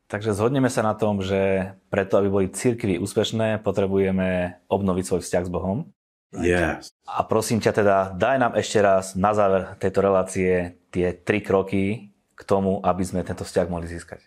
Takže 0.09 0.33
zhodneme 0.33 0.73
sa 0.73 0.81
na 0.83 0.97
tom, 0.97 1.21
že 1.21 1.75
preto, 1.93 2.17
aby 2.19 2.29
boli 2.33 2.47
církvy 2.49 2.97
úspešné, 2.97 3.61
potrebujeme 3.61 4.57
obnoviť 4.67 5.05
svoj 5.05 5.21
vzťah 5.21 5.45
s 5.45 5.51
Bohom. 5.53 5.91
Yes. 6.31 6.93
A 7.05 7.25
prosím 7.25 7.57
ťa 7.59 7.73
teda, 7.73 7.97
daj 8.13 8.37
nám 8.37 8.53
ešte 8.53 8.79
raz 8.79 9.17
na 9.17 9.33
záver 9.33 9.73
tejto 9.77 9.99
relácie 9.99 10.53
tie 10.91 11.17
tri 11.17 11.41
kroky 11.41 12.13
k 12.37 12.43
tomu, 12.45 12.85
aby 12.85 13.01
sme 13.01 13.25
tento 13.25 13.43
vzťah 13.43 13.67
mohli 13.67 13.89
získať. 13.89 14.21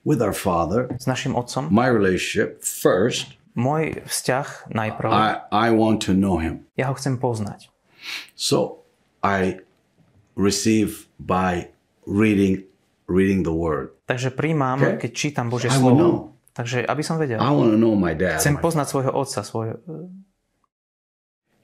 With 0.00 0.22
our 0.22 0.32
Father, 0.32 0.86
S 0.94 1.04
našim 1.04 1.34
otcom. 1.34 1.66
my 1.68 1.90
relationship 1.90 2.62
first, 2.62 3.34
Môj 3.50 4.06
vzťah 4.06 4.70
najprv, 4.70 5.10
I, 5.10 5.42
I 5.50 5.68
want 5.74 6.06
to 6.06 6.14
know 6.14 6.38
Him. 6.38 6.70
ja 6.78 6.86
ho 6.86 6.94
chcem 6.94 7.18
poznať. 7.18 7.66
So 8.32 8.86
I 9.20 9.58
receive 10.38 11.10
by 11.18 11.68
reading 12.06 12.64
reading 13.10 13.42
the 13.42 13.50
Word. 13.52 13.98
Takže 14.06 14.30
príjmam, 14.30 14.78
Okay. 14.78 15.02
keď 15.02 15.10
čítam 15.12 15.46
Božie 15.50 15.66
I 15.66 15.74
slovo. 15.74 16.30
Takže 16.50 16.86
aby 16.86 17.02
som 17.02 17.18
vedel. 17.18 17.42
I 17.42 17.50
want 17.50 17.74
to 17.74 17.78
know 17.78 17.92
my 17.92 18.14
dad. 18.14 18.38
Chcem 18.38 18.54
poznať 18.56 18.86
svojho 18.86 19.12
otca. 19.12 19.42
Svoj... 19.42 19.82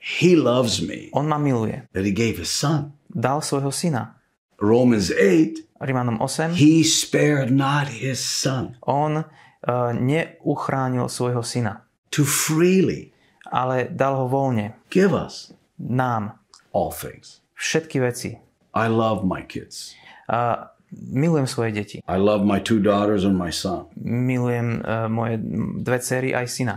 He 0.06 0.36
loves 0.36 0.78
me 0.80 1.10
On 1.12 1.26
ma 1.26 1.38
miluje. 1.38 1.82
that 1.92 2.04
He 2.04 2.12
gave 2.14 2.38
His 2.38 2.50
Son. 2.50 2.92
Dal 3.10 3.40
svojho 3.42 3.72
syna. 3.74 4.14
Romans 4.60 5.10
8, 5.10 5.66
Rímanom 5.82 6.22
8. 6.22 6.54
He 6.54 6.84
spared 6.84 7.50
not 7.50 7.88
His 7.88 8.20
Son 8.22 8.76
On 8.86 9.24
uh, 9.66 9.90
neuchránil 9.92 11.10
svojho 11.10 11.42
syna, 11.42 11.82
to 12.10 12.22
freely 12.24 13.10
ale 13.50 13.86
dal 13.90 14.14
ho 14.18 14.26
voľne 14.26 14.74
give 14.90 15.10
us 15.14 15.50
nám 15.78 16.38
all 16.72 16.90
things. 16.94 17.42
všetky 17.58 17.98
veci. 18.00 18.38
I 18.74 18.86
love 18.86 19.24
my 19.26 19.42
kids. 19.42 19.94
A 20.28 20.70
milujem 20.92 21.46
svoje 21.50 21.72
deti. 21.72 21.98
I 22.06 22.18
love 22.20 22.44
my 22.46 22.60
two 22.62 22.78
daughters 22.78 23.24
and 23.24 23.34
my 23.34 23.50
son. 23.50 23.90
Milujem 23.98 24.82
uh, 24.86 25.08
moje 25.10 25.40
dve 25.82 25.98
cery 25.98 26.30
aj 26.34 26.46
syna. 26.46 26.76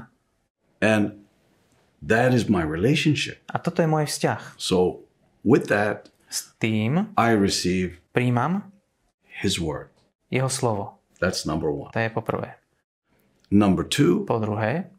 And 0.82 1.29
that 2.02 2.34
is 2.34 2.48
my 2.48 2.64
relationship. 2.64 3.42
A 3.50 3.60
toto 3.60 3.82
je 3.82 3.90
môj 3.90 4.08
vzťah. 4.08 4.56
So 4.58 5.04
with 5.44 5.68
that, 5.68 6.10
S 6.30 6.54
tým 6.62 7.10
I 7.18 7.34
receive 7.34 7.98
príjmam 8.14 8.70
His 9.26 9.58
Word. 9.58 9.90
jeho 10.30 10.46
slovo. 10.48 11.02
That's 11.18 11.44
number 11.44 11.74
one. 11.74 11.90
To 11.92 12.00
je 12.00 12.10
po 12.14 12.22
prvé. 12.22 12.56
Number 13.50 13.82
two, 13.82 14.30
Po 14.30 14.38
druhé, 14.38 14.94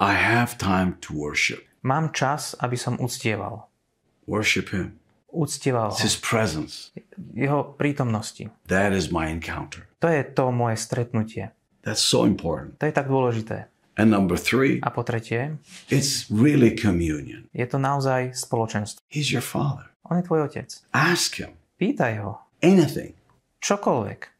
I 0.00 0.12
have 0.16 0.56
time 0.56 0.96
to 1.04 1.12
worship. 1.14 1.60
mám 1.84 2.10
čas, 2.16 2.56
aby 2.58 2.74
som 2.74 2.96
uctieval. 2.98 3.68
Worship 4.26 4.72
Him. 4.72 4.96
Uctieval 5.28 5.92
ho. 5.92 5.96
It's 5.96 6.02
His 6.04 6.16
presence. 6.16 6.90
Jeho 7.36 7.76
prítomnosti. 7.76 8.48
That 8.68 8.92
is 8.96 9.12
my 9.12 9.28
encounter. 9.28 9.86
To 10.00 10.08
je 10.08 10.24
to 10.24 10.48
moje 10.52 10.76
stretnutie. 10.80 11.52
That's 11.84 12.00
so 12.02 12.24
important. 12.24 12.78
To 12.80 12.86
je 12.88 12.94
tak 12.94 13.08
dôležité. 13.12 13.71
And 13.96 14.08
number 14.08 14.40
three, 14.40 14.80
A 14.80 14.88
po 14.88 15.04
tretie, 15.04 15.58
it's 15.92 16.24
really 16.32 16.72
communion. 16.72 17.44
je 17.52 17.66
to 17.68 17.76
naozaj 17.76 18.32
spoločenstvo. 18.32 19.04
He's 19.12 19.28
your 19.28 19.44
Father. 19.44 19.92
On 20.08 20.16
je 20.16 20.24
tvoj 20.24 20.48
otec. 20.48 20.68
Ask 20.96 21.36
Him 21.36 21.52
Pýtaj 21.76 22.24
ho. 22.24 22.40
anything. 22.64 23.12
Čokoľvek. 23.60 24.32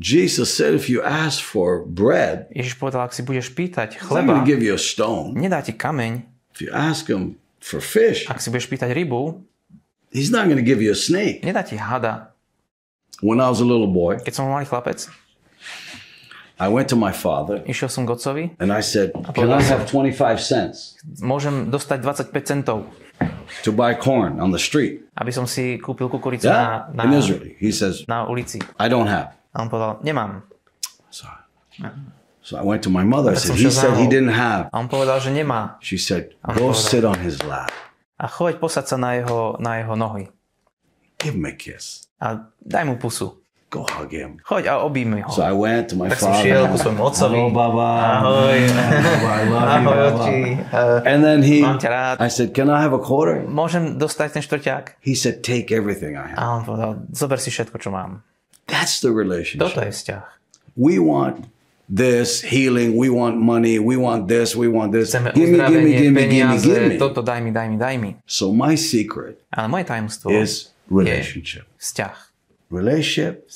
Jesus 0.00 0.48
said, 0.48 0.72
if 0.72 0.88
you 0.88 1.04
ask 1.04 1.44
for 1.44 1.84
bread, 1.84 2.48
Ježiš 2.56 2.80
povedal, 2.80 3.04
ak 3.04 3.12
si 3.12 3.20
budeš 3.20 3.52
pýtať 3.52 4.00
chleba, 4.00 4.40
give 4.48 4.64
you 4.64 4.72
a 4.72 4.80
stone. 4.80 5.36
nedá 5.36 5.60
ti 5.60 5.76
kameň. 5.76 6.24
If 6.56 6.64
you 6.64 6.72
ask 6.72 7.04
Him 7.04 7.36
for 7.60 7.84
fish, 7.84 8.24
Ak 8.32 8.40
si 8.40 8.48
budeš 8.48 8.64
pýtať 8.72 8.96
rybu, 8.96 9.44
He's 10.08 10.32
not 10.32 10.48
going 10.48 10.56
to 10.58 10.64
give 10.64 10.80
you 10.80 10.88
a 10.90 10.96
snake. 10.96 11.44
nedá 11.44 11.60
ti 11.60 11.76
hada. 11.76 12.32
When 13.20 13.44
I 13.44 13.52
was 13.52 13.60
a 13.60 13.68
little 13.68 13.92
boy, 13.92 14.24
Keď 14.24 14.32
som 14.32 14.48
malý 14.48 14.64
chlapec, 14.64 15.04
I 16.60 16.68
went 16.68 16.92
to 16.92 16.96
my 16.96 17.08
father 17.08 17.64
išiel 17.64 17.88
som 17.88 18.04
k 18.04 18.12
otcovi, 18.12 18.44
and 18.60 18.68
I 18.68 18.84
said, 18.84 19.16
Can 19.32 19.48
I 19.48 19.64
have 19.64 19.88
25 19.88 20.36
cents 20.36 21.00
môžem 21.24 21.72
dostať 21.72 22.04
25 22.04 22.36
centov, 22.44 22.84
to 23.64 23.72
buy 23.72 23.96
corn 23.96 24.36
on 24.44 24.52
the 24.52 24.60
street? 24.60 25.08
aby 25.16 25.32
som 25.32 25.48
si 25.48 25.80
kúpil 25.80 26.08
kukuricu 26.12 26.48
Yeah, 26.48 26.92
na, 26.92 27.04
in 27.04 27.12
na, 27.12 27.20
Israel. 27.20 27.44
He 27.60 27.72
says, 27.72 28.04
na 28.08 28.28
ulici. 28.28 28.60
I 28.80 28.88
don't 28.92 29.08
have. 29.08 29.36
A 29.52 29.64
on 29.64 29.68
povedal, 29.72 30.04
nemám. 30.04 30.44
So, 31.10 31.26
so 32.44 32.56
I 32.56 32.64
went 32.64 32.84
to 32.84 32.90
my 32.92 33.04
mother. 33.04 33.32
I 33.32 33.40
said, 33.40 33.56
He 33.56 33.68
said 33.72 33.96
he 33.96 34.08
didn't 34.08 34.36
have. 34.36 34.68
A 34.72 34.76
on 34.80 34.88
povedal, 34.88 35.20
že 35.20 35.32
nemá. 35.32 35.80
She 35.80 35.96
said, 35.96 36.36
Go 36.56 36.76
sit 36.76 37.04
on 37.04 37.20
his 37.20 37.40
lap. 37.44 37.72
A 38.20 38.28
choď 38.28 38.60
posať 38.60 38.84
sa 38.84 38.96
na 39.00 39.16
jeho, 39.16 39.56
na 39.60 39.80
jeho 39.80 39.96
nohy. 39.96 40.28
Give 41.16 41.36
him 41.36 41.48
a 41.48 41.52
kiss. 41.56 42.04
A 42.20 42.52
daj 42.60 42.84
mu 42.84 43.00
pusu. 43.00 43.39
Go 43.70 43.86
hug 43.86 44.10
him. 44.10 44.42
Choď 44.42 44.66
a 44.66 44.78
objími 44.82 45.22
ho. 45.22 45.30
So 45.30 45.42
I 45.46 45.54
went 45.54 45.88
to 45.90 45.96
my 45.96 46.10
Tak 46.10 46.18
som 46.18 46.34
šiel 46.34 46.66
ku 46.66 46.74
father. 46.74 46.82
svojmu 46.90 47.02
otcovi. 47.06 47.36
Hello, 47.38 47.50
Baba. 47.54 47.88
Ahoj. 48.18 48.58
Baba, 48.66 49.30
I 49.30 49.42
love 49.46 49.62
you, 49.62 49.86
Ahoj, 49.86 49.98
otči. 50.10 50.38
Uh, 50.74 51.06
And 51.06 51.22
then 51.22 51.38
he, 51.46 51.62
Mám 51.62 51.78
ťa 51.78 51.90
rád. 51.90 52.14
I 52.18 52.26
said, 52.26 52.50
Can 52.50 52.66
I 52.66 52.82
have 52.82 52.90
a 52.90 52.98
quarter? 52.98 53.46
môžem 53.46 53.94
dostať 53.94 54.34
ten 54.34 54.42
štvrťák? 54.42 54.98
He 55.06 55.14
said, 55.14 55.46
Take 55.46 55.70
everything 55.70 56.18
I 56.18 56.34
have. 56.34 56.38
A 56.38 56.44
on 56.50 56.66
povedal, 56.66 57.06
zober 57.14 57.38
si 57.38 57.54
všetko, 57.54 57.78
čo 57.78 57.94
mám. 57.94 58.26
That's 58.66 58.98
the 58.98 59.14
relationship. 59.14 59.62
Toto 59.62 59.86
je 59.86 59.94
vzťah. 59.94 60.22
We 60.74 60.98
want 60.98 61.46
this 61.86 62.42
healing. 62.42 62.98
We 62.98 63.06
want 63.06 63.38
money. 63.38 63.78
We 63.78 63.94
want 63.94 64.26
this. 64.26 64.58
We 64.58 64.66
want 64.66 64.90
this. 64.90 65.14
Chceme 65.14 65.30
Give 65.30 65.46
me, 65.46 65.58
give 65.62 65.78
me, 65.78 65.90
give 65.94 66.10
me, 66.10 66.22
give 66.26 66.46
me, 66.50 66.58
give 66.58 66.82
me. 66.90 66.98
toto 66.98 67.22
daj 67.22 67.38
mi, 67.38 67.54
daj 67.54 67.70
mi, 67.70 67.78
daj 67.78 67.94
mi. 68.02 68.18
So 68.26 68.50
my 68.50 68.74
secret 68.74 69.38
Ale 69.54 69.70
moje 69.70 69.86
tajomstvo 69.86 70.34
is 70.34 70.74
relationship. 70.90 71.70
vzťah. 71.78 72.29
Relationship 72.70 73.50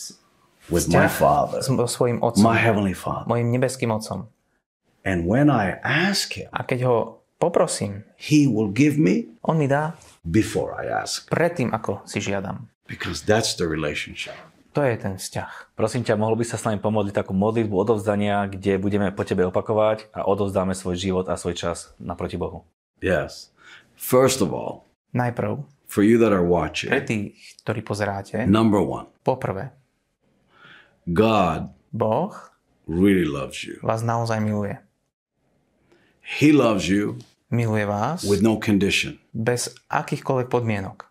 with 0.69 0.91
my 0.91 1.07
Father, 1.07 1.63
s 1.63 1.71
so 1.71 1.87
svojím 1.87 2.19
otcom, 2.19 2.43
my 2.43 2.59
Heavenly 2.59 2.93
Father. 2.93 3.31
mojim 3.31 3.49
nebeským 3.49 3.89
otcom. 3.89 4.27
And 5.05 5.29
when 5.29 5.47
I 5.49 5.79
ask 5.81 6.35
Him, 6.35 6.51
A 6.51 6.67
keď 6.67 6.89
ho 6.89 6.97
poprosím, 7.37 8.03
He 8.19 8.51
will 8.51 8.75
give 8.75 8.99
me 8.99 9.31
on 9.41 9.61
mi 9.61 9.69
dá 9.69 9.95
before 10.25 10.75
I 10.75 10.89
ask. 10.91 11.29
predtým, 11.29 11.71
ako 11.71 12.03
si 12.05 12.19
žiadam. 12.19 12.67
Because 12.91 13.23
that's 13.23 13.55
the 13.55 13.65
relationship. 13.65 14.35
To 14.75 14.83
je 14.83 14.99
ten 14.99 15.15
vzťah. 15.15 15.79
Prosím 15.79 16.03
ťa, 16.03 16.19
mohol 16.19 16.35
by 16.35 16.45
sa 16.45 16.59
s 16.59 16.67
nami 16.67 16.83
pomodliť 16.83 17.15
takú 17.15 17.31
modlitbu 17.31 17.71
odovzdania, 17.79 18.43
kde 18.51 18.75
budeme 18.77 19.15
po 19.15 19.23
tebe 19.23 19.47
opakovať 19.47 20.11
a 20.11 20.27
odovzdáme 20.27 20.75
svoj 20.75 20.99
život 20.99 21.31
a 21.31 21.39
svoj 21.39 21.55
čas 21.55 21.95
naproti 22.03 22.35
Bohu. 22.35 22.67
Yes. 22.99 23.55
First 23.95 24.43
of 24.43 24.51
all, 24.51 24.83
Najprv, 25.15 25.63
for 25.95 26.03
you 26.03 26.19
that 26.19 26.35
are 26.35 26.43
pre 26.43 26.51
watching, 26.51 26.91
tých, 27.07 27.39
ktorí 27.63 27.87
pozeráte, 27.87 28.43
number 28.51 28.83
one, 28.83 29.07
poprvé, 29.23 29.71
God 31.07 31.71
Boh 31.95 32.35
really 32.91 33.23
loves 33.25 33.63
you. 33.63 33.79
vás 33.83 34.03
naozaj 34.03 34.43
miluje. 34.43 34.75
He 36.41 36.51
loves 36.51 36.89
you 36.91 37.23
Miluje 37.55 37.87
vás 37.87 38.25
with 38.27 38.43
no 38.43 38.59
condition. 38.59 39.21
bez 39.31 39.71
akýchkoľvek 39.87 40.51
podmienok. 40.51 41.07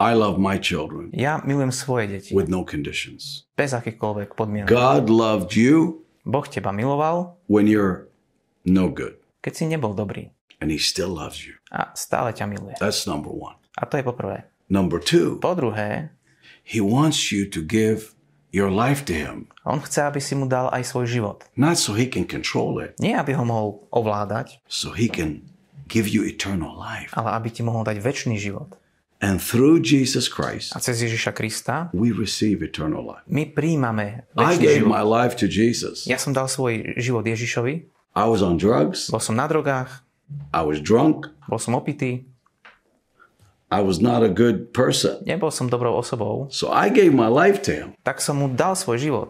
I 0.00 0.12
love 0.16 0.36
my 0.40 0.56
children 0.60 1.08
Ja 1.12 1.40
milujem 1.44 1.72
svoje 1.72 2.08
deti 2.08 2.32
with 2.36 2.48
no 2.52 2.64
conditions. 2.68 3.48
bez 3.56 3.72
akýchkoľvek 3.72 4.36
podmienok. 4.36 4.68
God 4.68 5.08
loved 5.08 5.56
you 5.56 6.04
Boh 6.28 6.44
teba 6.44 6.68
miloval, 6.68 7.40
when 7.48 7.64
you're 7.64 8.12
no 8.68 8.92
good, 8.92 9.16
keď 9.40 9.52
si 9.56 9.64
nebol 9.64 9.96
dobrý. 9.96 10.36
and 10.60 10.68
He 10.68 10.76
still 10.76 11.08
loves 11.16 11.48
you. 11.48 11.56
A 11.72 11.96
stále 11.96 12.36
ťa 12.36 12.44
miluje. 12.44 12.76
That's 12.76 13.08
number 13.08 13.32
one. 13.32 13.56
A 13.80 13.88
to 13.88 13.96
je 13.96 14.04
poprvé. 14.04 14.44
Number 14.68 15.00
two, 15.00 15.40
Po 15.40 15.56
druhé, 15.56 16.12
He 16.62 16.78
wants 16.84 17.32
you 17.32 17.48
to 17.50 17.64
give 17.64 18.12
your 18.52 18.68
life 18.70 19.02
to 19.08 19.12
Him, 19.16 19.46
on 19.64 19.80
chce, 19.80 20.02
aby 20.04 20.20
si 20.20 20.34
mu 20.34 20.46
dal 20.46 20.68
aj 20.70 20.84
svoj 20.86 21.06
život. 21.08 21.38
not 21.56 21.78
so 21.80 21.96
He 21.96 22.06
can 22.06 22.22
control 22.28 22.78
it, 22.78 22.94
Nie, 23.00 23.16
aby 23.18 23.32
ho 23.34 23.42
mohol 23.42 23.82
ovládať, 23.90 24.60
so 24.68 24.92
He 24.94 25.08
can 25.10 25.42
give 25.90 26.06
you 26.06 26.22
eternal 26.22 26.76
life. 26.76 27.10
ale 27.16 27.34
aby 27.34 27.48
ti 27.50 27.62
mohol 27.66 27.82
dať 27.82 27.98
väčší 27.98 28.36
život. 28.38 28.76
And 29.20 29.36
through 29.36 29.84
Jesus 29.84 30.32
Christ, 30.32 30.72
A 30.72 30.80
cez 30.80 31.02
Ježiša 31.04 31.36
Krista 31.36 31.92
we 31.92 32.08
receive 32.14 32.62
eternal 32.64 33.04
life. 33.04 33.26
my 33.28 33.44
príjmame 33.50 34.24
I 34.38 34.56
gave 34.56 34.80
život. 34.80 34.92
my 34.96 35.02
life 35.04 35.34
to 35.36 35.46
Jesus. 35.50 36.06
Ja 36.08 36.16
som 36.16 36.32
dal 36.32 36.46
svoj 36.48 36.94
život 36.96 37.26
Ježišovi, 37.26 37.74
I 38.16 38.24
was 38.26 38.40
on 38.42 38.56
drugs. 38.58 39.10
bol 39.12 39.20
som 39.20 39.36
na 39.36 39.44
drogách, 39.46 40.02
I 40.54 40.62
was 40.64 40.78
drunk. 40.80 41.28
bol 41.46 41.58
som 41.60 41.74
opitý, 41.76 42.24
I 43.70 43.80
was 43.80 44.02
not 44.02 44.26
a 44.26 44.28
good 44.28 44.74
person. 44.74 45.22
nebol 45.22 45.54
som 45.54 45.70
dobrou 45.70 45.94
osobou, 45.94 46.50
So 46.50 46.74
I 46.74 46.90
gave 46.90 47.14
my 47.14 47.30
life 47.30 47.62
to 47.66 47.72
Him. 47.72 47.88
tak 48.02 48.18
som 48.18 48.36
mu 48.36 48.50
dal 48.50 48.74
svoj 48.74 48.98
život. 48.98 49.28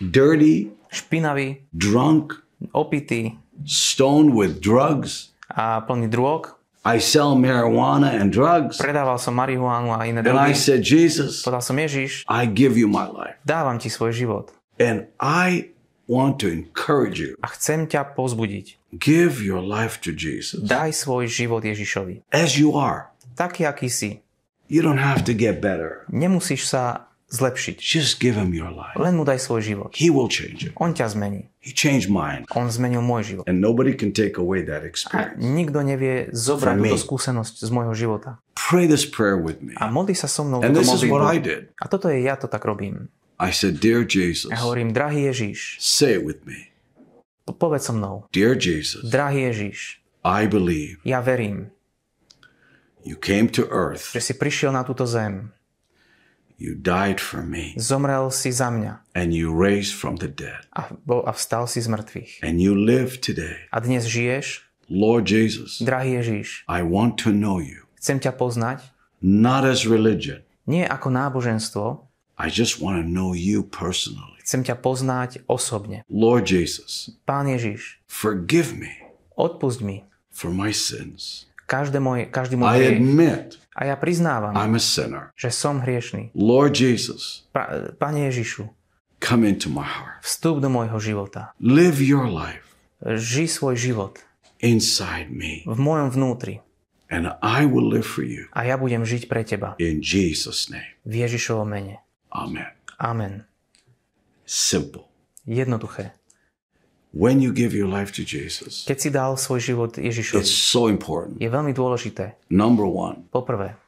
Dirty, 0.00 0.70
Špinavý, 0.92 1.64
drunk, 1.72 2.38
opitý 2.70 3.38
stoned 3.64 4.34
with 4.34 4.60
drugs. 4.60 5.32
a 5.50 5.80
plný 5.80 6.10
drog. 6.10 6.54
I 6.84 7.00
sell 7.00 7.32
marijuana 7.32 8.12
and 8.20 8.28
drugs. 8.28 8.76
Predával 8.76 9.16
som 9.16 9.32
marihuánu 9.32 9.88
a 9.96 10.04
iné 10.04 10.20
And 10.20 10.36
I 10.36 10.52
drogy. 10.52 10.60
said, 10.60 10.80
Jesus, 10.84 11.40
Povedal 11.40 11.64
som 11.64 11.76
Ježiš, 11.80 12.28
I 12.28 12.44
give 12.44 12.76
you 12.76 12.84
my 12.84 13.08
life. 13.08 13.40
dávam 13.48 13.80
ti 13.80 13.88
svoj 13.88 14.12
život 14.12 14.52
And 14.76 15.08
I 15.16 15.72
want 16.04 16.36
to 16.44 16.52
encourage 16.52 17.16
you. 17.16 17.40
a 17.40 17.48
chcem 17.56 17.88
ťa 17.88 18.12
pozbudiť. 18.12 18.76
Give 19.00 19.40
your 19.40 19.64
life 19.64 19.96
to 20.04 20.12
Jesus 20.12 20.60
Daj 20.60 20.92
svoj 20.92 21.24
život 21.24 21.64
Ježišovi. 21.64 22.28
as 22.28 22.60
you 22.60 22.76
are. 22.76 23.08
Taký, 23.34 23.66
aký 23.66 23.90
si. 23.90 24.22
You 24.70 24.80
don't 24.80 25.02
have 25.02 25.22
to 25.28 25.34
get 25.36 25.60
better. 25.60 26.08
Nemusíš 26.08 26.66
sa 26.66 27.10
zlepšiť. 27.28 27.82
Just 27.82 28.22
give 28.22 28.38
him 28.38 28.54
your 28.54 28.70
life. 28.70 28.94
Len 28.96 29.18
mu 29.18 29.26
daj 29.26 29.42
svoj 29.42 29.60
život. 29.60 29.90
He 29.92 30.08
will 30.08 30.30
change 30.30 30.64
it. 30.64 30.72
On 30.78 30.94
ťa 30.94 31.12
zmení. 31.12 31.50
He 31.60 31.74
changed 31.74 32.06
mine. 32.08 32.46
On 32.54 32.70
zmenil 32.70 33.02
môj 33.02 33.34
život. 33.34 33.44
And 33.50 33.58
nobody 33.58 33.92
can 33.92 34.14
take 34.14 34.38
away 34.38 34.62
that 34.64 34.84
A 34.84 34.88
experience. 34.88 35.36
nikto 35.42 35.82
nevie 35.82 36.30
zobrať 36.30 36.78
túto 36.78 36.96
skúsenosť 37.00 37.54
z 37.60 37.70
môjho 37.74 37.94
života. 37.96 38.38
Pray 38.54 38.86
this 38.88 39.04
prayer 39.04 39.36
with 39.36 39.60
me. 39.60 39.74
A 39.76 39.90
modli 39.90 40.14
sa 40.16 40.30
so 40.30 40.46
mnou 40.46 40.62
And 40.62 40.72
this 40.72 40.88
is 40.88 41.04
what 41.10 41.20
I 41.26 41.36
did. 41.42 41.74
A 41.82 41.90
toto 41.90 42.08
je, 42.08 42.22
ja 42.24 42.38
to 42.38 42.46
tak 42.46 42.64
robím. 42.64 43.10
I 43.36 43.50
said, 43.50 43.82
Dear 43.82 44.06
Jesus, 44.06 44.48
Ja 44.54 44.62
hovorím, 44.62 44.94
drahý 44.94 45.26
Ježiš, 45.26 45.82
say 45.82 46.14
it 46.16 46.22
with 46.22 46.46
me. 46.46 46.70
po- 47.44 47.52
povedz 47.52 47.90
so 47.90 47.92
mnou, 47.92 48.30
Dear 48.30 48.54
Jesus, 48.54 49.02
drahý 49.10 49.50
Ježiš, 49.52 50.00
I 50.24 50.46
believe 50.48 51.02
ja 51.04 51.18
verím, 51.20 51.73
you 53.04 53.16
came 53.16 53.46
to 53.52 53.68
earth. 53.70 54.10
že 54.16 54.20
si 54.20 54.34
prišiel 54.34 54.72
na 54.72 54.82
túto 54.82 55.04
zem, 55.04 55.52
You 56.54 56.78
died 56.78 57.18
for 57.18 57.42
me 57.42 57.74
zomrel 57.74 58.30
si 58.30 58.54
za 58.54 58.70
mňa 58.70 59.02
and 59.18 59.34
you 59.34 59.50
raised 59.50 59.90
from 59.92 60.22
the 60.22 60.30
dead. 60.30 60.62
a, 60.70 60.86
bol, 61.02 61.26
a 61.26 61.34
vstal 61.34 61.66
si 61.66 61.82
z 61.82 61.90
mŕtvych. 61.90 62.46
And 62.46 62.62
you 62.62 62.78
live 62.78 63.18
today. 63.18 63.66
A 63.74 63.82
dnes 63.82 64.06
žiješ, 64.06 64.62
Lord 64.86 65.26
Jesus, 65.26 65.82
drahý 65.82 66.22
Ježiš, 66.22 66.62
I 66.70 66.86
want 66.86 67.18
to 67.26 67.34
know 67.34 67.58
you, 67.58 67.90
chcem 67.98 68.22
ťa 68.22 68.38
poznať, 68.38 68.86
not 69.18 69.66
as 69.66 69.82
religion. 69.82 70.46
nie 70.70 70.86
ako 70.86 71.10
náboženstvo, 71.10 71.84
I 72.38 72.46
just 72.50 72.78
want 72.78 73.02
to 73.02 73.06
know 73.06 73.34
you 73.34 73.66
personally. 73.66 74.38
chcem 74.46 74.62
ťa 74.62 74.78
poznať 74.78 75.42
osobne. 75.50 76.06
Lord 76.06 76.46
Jesus, 76.46 77.10
Pán 77.26 77.50
Ježiš, 77.50 77.98
forgive 78.06 78.70
me 78.78 78.94
odpusť 79.34 79.82
mi 79.82 80.06
for 80.30 80.54
my 80.54 80.70
sins. 80.70 81.50
Každé 81.64 81.98
môj, 81.98 82.28
každý 82.28 82.56
môj 82.56 82.68
I 82.70 82.76
hriech. 82.78 82.98
admit 82.98 83.46
A 83.74 83.90
ja 83.90 83.96
priznávam, 83.98 84.54
I'm 84.54 84.72
a 84.72 84.82
sinner. 84.82 85.34
že 85.34 85.50
som 85.50 85.82
hriešný. 85.82 86.30
Lord 86.32 86.74
Jesus, 86.74 87.44
Pa, 87.50 87.90
Pane 87.98 88.30
Ježišu, 88.30 88.70
come 89.18 89.42
into 89.44 89.66
my 89.66 89.82
heart. 89.82 90.22
vstup 90.22 90.60
do 90.60 90.68
môjho 90.68 90.96
života. 90.98 91.50
Live 91.58 91.98
your 91.98 92.24
life 92.26 92.62
Žij 93.02 93.48
svoj 93.50 93.76
život 93.76 94.14
inside 94.62 95.28
me, 95.28 95.60
v 95.66 95.76
mojom 95.76 96.08
vnútri 96.08 96.62
and 97.12 97.28
I 97.44 97.68
will 97.68 97.84
live 97.84 98.06
for 98.08 98.24
you 98.24 98.48
a 98.56 98.64
ja 98.64 98.80
budem 98.80 99.04
žiť 99.04 99.28
pre 99.28 99.44
Teba. 99.44 99.76
in 99.76 100.00
Jesus' 100.00 100.72
name. 100.72 100.96
V 101.04 101.20
Ježišovom 101.20 101.68
mene. 101.68 102.00
Amen. 102.32 102.70
Amen. 102.96 103.44
Simple. 104.46 105.04
Jednoduché. 105.44 106.16
When 107.14 107.38
you 107.38 107.54
give 107.54 107.70
your 107.70 107.86
life 107.86 108.10
to 108.18 108.26
Jesus, 108.26 108.82
Keď 108.90 108.98
si 108.98 109.08
dal 109.14 109.38
svoj 109.38 109.62
život 109.62 109.94
Ježišovi, 109.94 110.42
it's 110.42 110.50
so 110.50 110.90
important. 110.90 111.38
je 111.38 111.46
veľmi 111.46 111.70
dôležité. 111.70 112.34
Number 112.50 112.82
one, 112.84 113.30
Poprvé, 113.30 113.78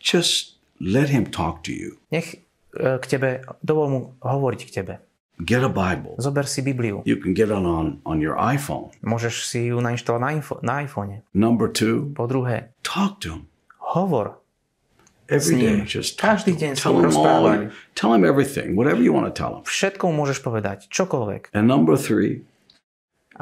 just 0.00 0.56
let 0.80 1.12
Him 1.12 1.28
talk 1.28 1.60
to 1.68 1.72
you. 1.76 2.00
nech 2.08 2.40
e, 2.72 2.96
k 2.96 3.04
tebe, 3.04 3.44
dovol 3.60 3.86
mu 3.92 4.00
hovoriť 4.24 4.60
k 4.64 4.70
tebe. 4.72 4.94
Get 5.42 5.60
a 5.60 5.68
Bible. 5.68 6.16
Zober 6.16 6.48
si 6.48 6.62
Bibliu. 6.64 7.02
You 7.04 7.20
can 7.20 7.34
get 7.36 7.52
it 7.52 7.60
on, 7.60 8.00
on 8.08 8.24
your 8.24 8.38
iPhone. 8.40 8.94
Môžeš 9.04 9.44
si 9.44 9.68
ju 9.68 9.76
nainštalovať 9.82 10.22
na, 10.22 10.30
info, 10.32 10.54
na 10.62 10.80
iPhone. 10.80 11.20
Number 11.36 11.68
two, 11.68 12.14
Po 12.16 12.24
druhé, 12.24 12.72
talk 12.80 13.20
to 13.26 13.36
Him 13.36 13.42
hovor. 13.92 14.40
every 15.28 15.56
day. 15.60 15.84
Just 15.84 16.18
talk 16.20 16.40
Každý 16.40 16.56
deň 16.56 16.72
Tell 16.76 16.96
him 17.00 17.12
all. 17.16 17.68
Tell 17.96 18.12
him 18.12 18.24
everything, 18.24 18.76
whatever 18.76 19.00
you 19.00 19.12
want 19.12 19.26
to 19.28 19.34
tell 19.34 19.60
him. 19.60 19.62
Všetko 19.64 20.12
mu 20.12 20.24
môžeš 20.24 20.44
povedať. 20.44 20.88
Čokoľvek. 20.92 21.52
And 21.56 21.66
number 21.68 21.96
three, 21.96 22.44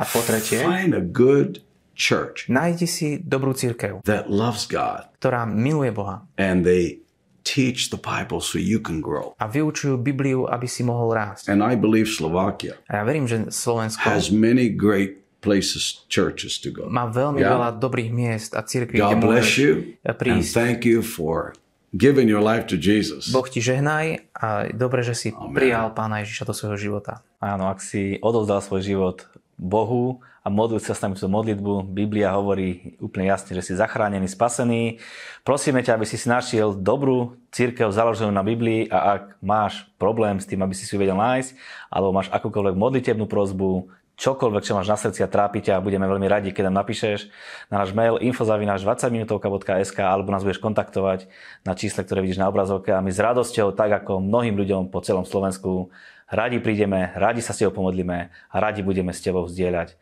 A 0.00 0.08
po 0.08 0.24
tretie, 0.24 0.64
find 0.64 0.96
a 0.96 1.04
good 1.04 1.60
church 1.92 2.48
nájdi 2.48 2.88
si 2.88 3.08
dobrú 3.20 3.52
církev, 3.52 4.00
that 4.08 4.32
loves 4.32 4.64
God 4.64 5.12
ktorá 5.20 5.44
miluje 5.44 5.92
Boha 5.92 6.24
and 6.40 6.64
they 6.64 7.04
teach 7.44 7.88
the 7.88 8.00
Bible 8.00 8.40
so 8.40 8.56
you 8.56 8.80
can 8.80 9.04
grow. 9.04 9.36
a 9.36 9.44
vyučujú 9.44 9.96
Bibliu, 9.96 10.44
aby 10.44 10.64
si 10.64 10.80
mohol 10.80 11.12
rásť. 11.12 11.48
And 11.48 11.60
I 11.60 11.76
believe 11.76 12.08
Slovakia 12.08 12.80
A 12.88 13.00
ja 13.00 13.04
verím, 13.04 13.28
že 13.28 13.48
Slovensko 13.48 14.00
has 14.00 14.32
many 14.32 14.72
great 14.72 15.20
places, 15.40 16.04
churches 16.08 16.60
to 16.60 16.68
go. 16.68 16.88
má 16.88 17.08
veľmi 17.08 17.40
Yeah. 17.40 17.56
veľa 17.56 17.70
dobrých 17.76 18.08
miest 18.08 18.52
a 18.52 18.60
církví, 18.60 18.96
kde 18.96 19.04
God 19.16 19.20
bless 19.20 19.44
môžeš 19.44 19.56
you 19.56 19.72
and 20.04 20.16
prísť. 20.16 20.52
thank 20.52 20.78
you 20.84 21.00
for 21.00 21.52
giving 21.92 22.28
your 22.28 22.44
life 22.44 22.68
to 22.68 22.76
Jesus. 22.76 23.28
Boh 23.28 23.44
ti 23.44 23.58
žehnaj 23.58 24.20
a 24.36 24.68
dobre, 24.70 25.00
že 25.00 25.12
si 25.12 25.28
prijal 25.32 25.92
Pána 25.92 26.20
Ježiša 26.22 26.44
do 26.44 26.52
svojho 26.52 26.76
života. 26.76 27.24
Áno, 27.40 27.66
ak 27.66 27.80
si 27.80 28.20
odovzdal 28.20 28.60
svoj 28.60 28.84
život 28.84 29.16
Bohu 29.60 30.24
a 30.40 30.48
modliť 30.48 30.80
sa 30.80 30.96
s 30.96 31.02
nami 31.04 31.20
túto 31.20 31.28
modlitbu, 31.28 31.92
Biblia 31.92 32.32
hovorí 32.32 32.96
úplne 32.96 33.28
jasne, 33.28 33.52
že 33.52 33.60
si 33.60 33.72
zachránený, 33.76 34.24
spasený. 34.24 34.96
Prosíme 35.44 35.84
ťa, 35.84 36.00
aby 36.00 36.08
si 36.08 36.16
si 36.16 36.32
našiel 36.32 36.72
dobrú 36.72 37.36
církev 37.52 37.92
založenú 37.92 38.32
na 38.32 38.40
Biblii 38.40 38.88
a 38.88 39.20
ak 39.20 39.22
máš 39.44 39.84
problém 40.00 40.40
s 40.40 40.48
tým, 40.48 40.64
aby 40.64 40.72
si 40.72 40.88
si 40.88 40.96
vedel 40.96 41.20
nájsť, 41.20 41.52
alebo 41.92 42.16
máš 42.16 42.32
akúkoľvek 42.32 42.72
modlitebnú 42.72 43.28
prozbu, 43.28 43.92
čokoľvek, 44.20 44.64
čo 44.64 44.76
máš 44.76 44.88
na 44.88 45.00
srdci 45.00 45.24
a 45.24 45.32
trápi 45.32 45.64
ťa, 45.64 45.80
budeme 45.80 46.04
veľmi 46.04 46.28
radi, 46.28 46.52
keď 46.52 46.68
nám 46.68 46.84
napíšeš 46.84 47.32
na 47.72 47.80
náš 47.80 47.96
mail 47.96 48.20
infozavináš 48.20 48.84
20minutovka.sk 48.84 49.96
alebo 50.04 50.28
nás 50.28 50.44
budeš 50.44 50.60
kontaktovať 50.60 51.28
na 51.64 51.72
čísle, 51.72 52.04
ktoré 52.04 52.20
vidíš 52.20 52.40
na 52.40 52.52
obrazovke 52.52 52.92
a 52.92 53.00
my 53.00 53.08
s 53.08 53.16
radosťou, 53.16 53.72
tak 53.72 54.04
ako 54.04 54.20
mnohým 54.20 54.60
ľuďom 54.60 54.92
po 54.92 55.00
celom 55.00 55.24
Slovensku, 55.24 55.88
radi 56.30 56.62
prídeme, 56.62 57.12
radi 57.18 57.44
sa 57.44 57.52
s 57.52 57.60
tebou 57.60 57.82
pomodlíme 57.82 58.30
a 58.30 58.56
radi 58.56 58.80
budeme 58.80 59.10
s 59.10 59.20
tebou 59.20 59.44
zdieľať 59.50 59.88
eh, 59.92 59.96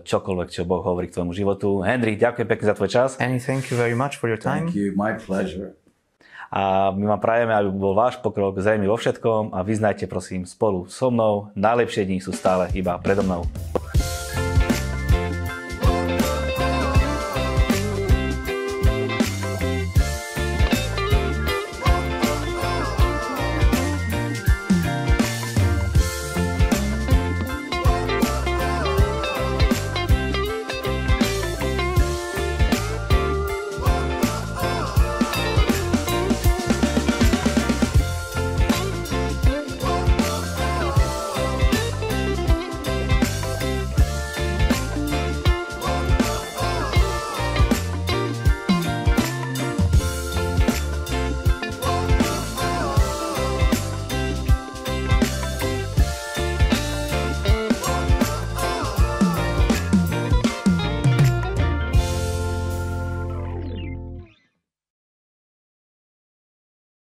čokoľvek, 0.00 0.48
čo 0.54 0.62
Boh 0.64 0.80
hovorí 0.80 1.10
k 1.10 1.20
tvojmu 1.20 1.34
životu. 1.34 1.82
Henry, 1.82 2.14
ďakujem 2.16 2.48
pekne 2.48 2.66
za 2.70 2.74
tvoj 2.78 2.90
čas 2.90 3.10
Annie, 3.18 3.42
thank 3.42 3.68
you 3.68 3.76
very 3.76 3.98
much 3.98 4.16
for 4.16 4.30
your 4.30 4.40
time. 4.40 4.70
Thank 4.70 4.78
you. 4.78 4.94
My 4.94 5.18
pleasure. 5.18 5.76
a 6.48 6.92
my 6.96 7.04
vám 7.04 7.20
prajeme, 7.20 7.52
aby 7.52 7.68
bol 7.68 7.92
váš 7.92 8.16
pokrok 8.24 8.56
zrejmy 8.56 8.88
vo 8.88 8.96
všetkom 8.96 9.52
a 9.52 9.60
vyznajte 9.60 10.08
prosím 10.08 10.48
spolu 10.48 10.88
so 10.88 11.12
mnou, 11.12 11.52
najlepšie 11.52 12.08
dni 12.08 12.24
sú 12.24 12.32
stále 12.32 12.72
iba 12.72 12.96
predo 12.96 13.20
mnou. 13.20 13.44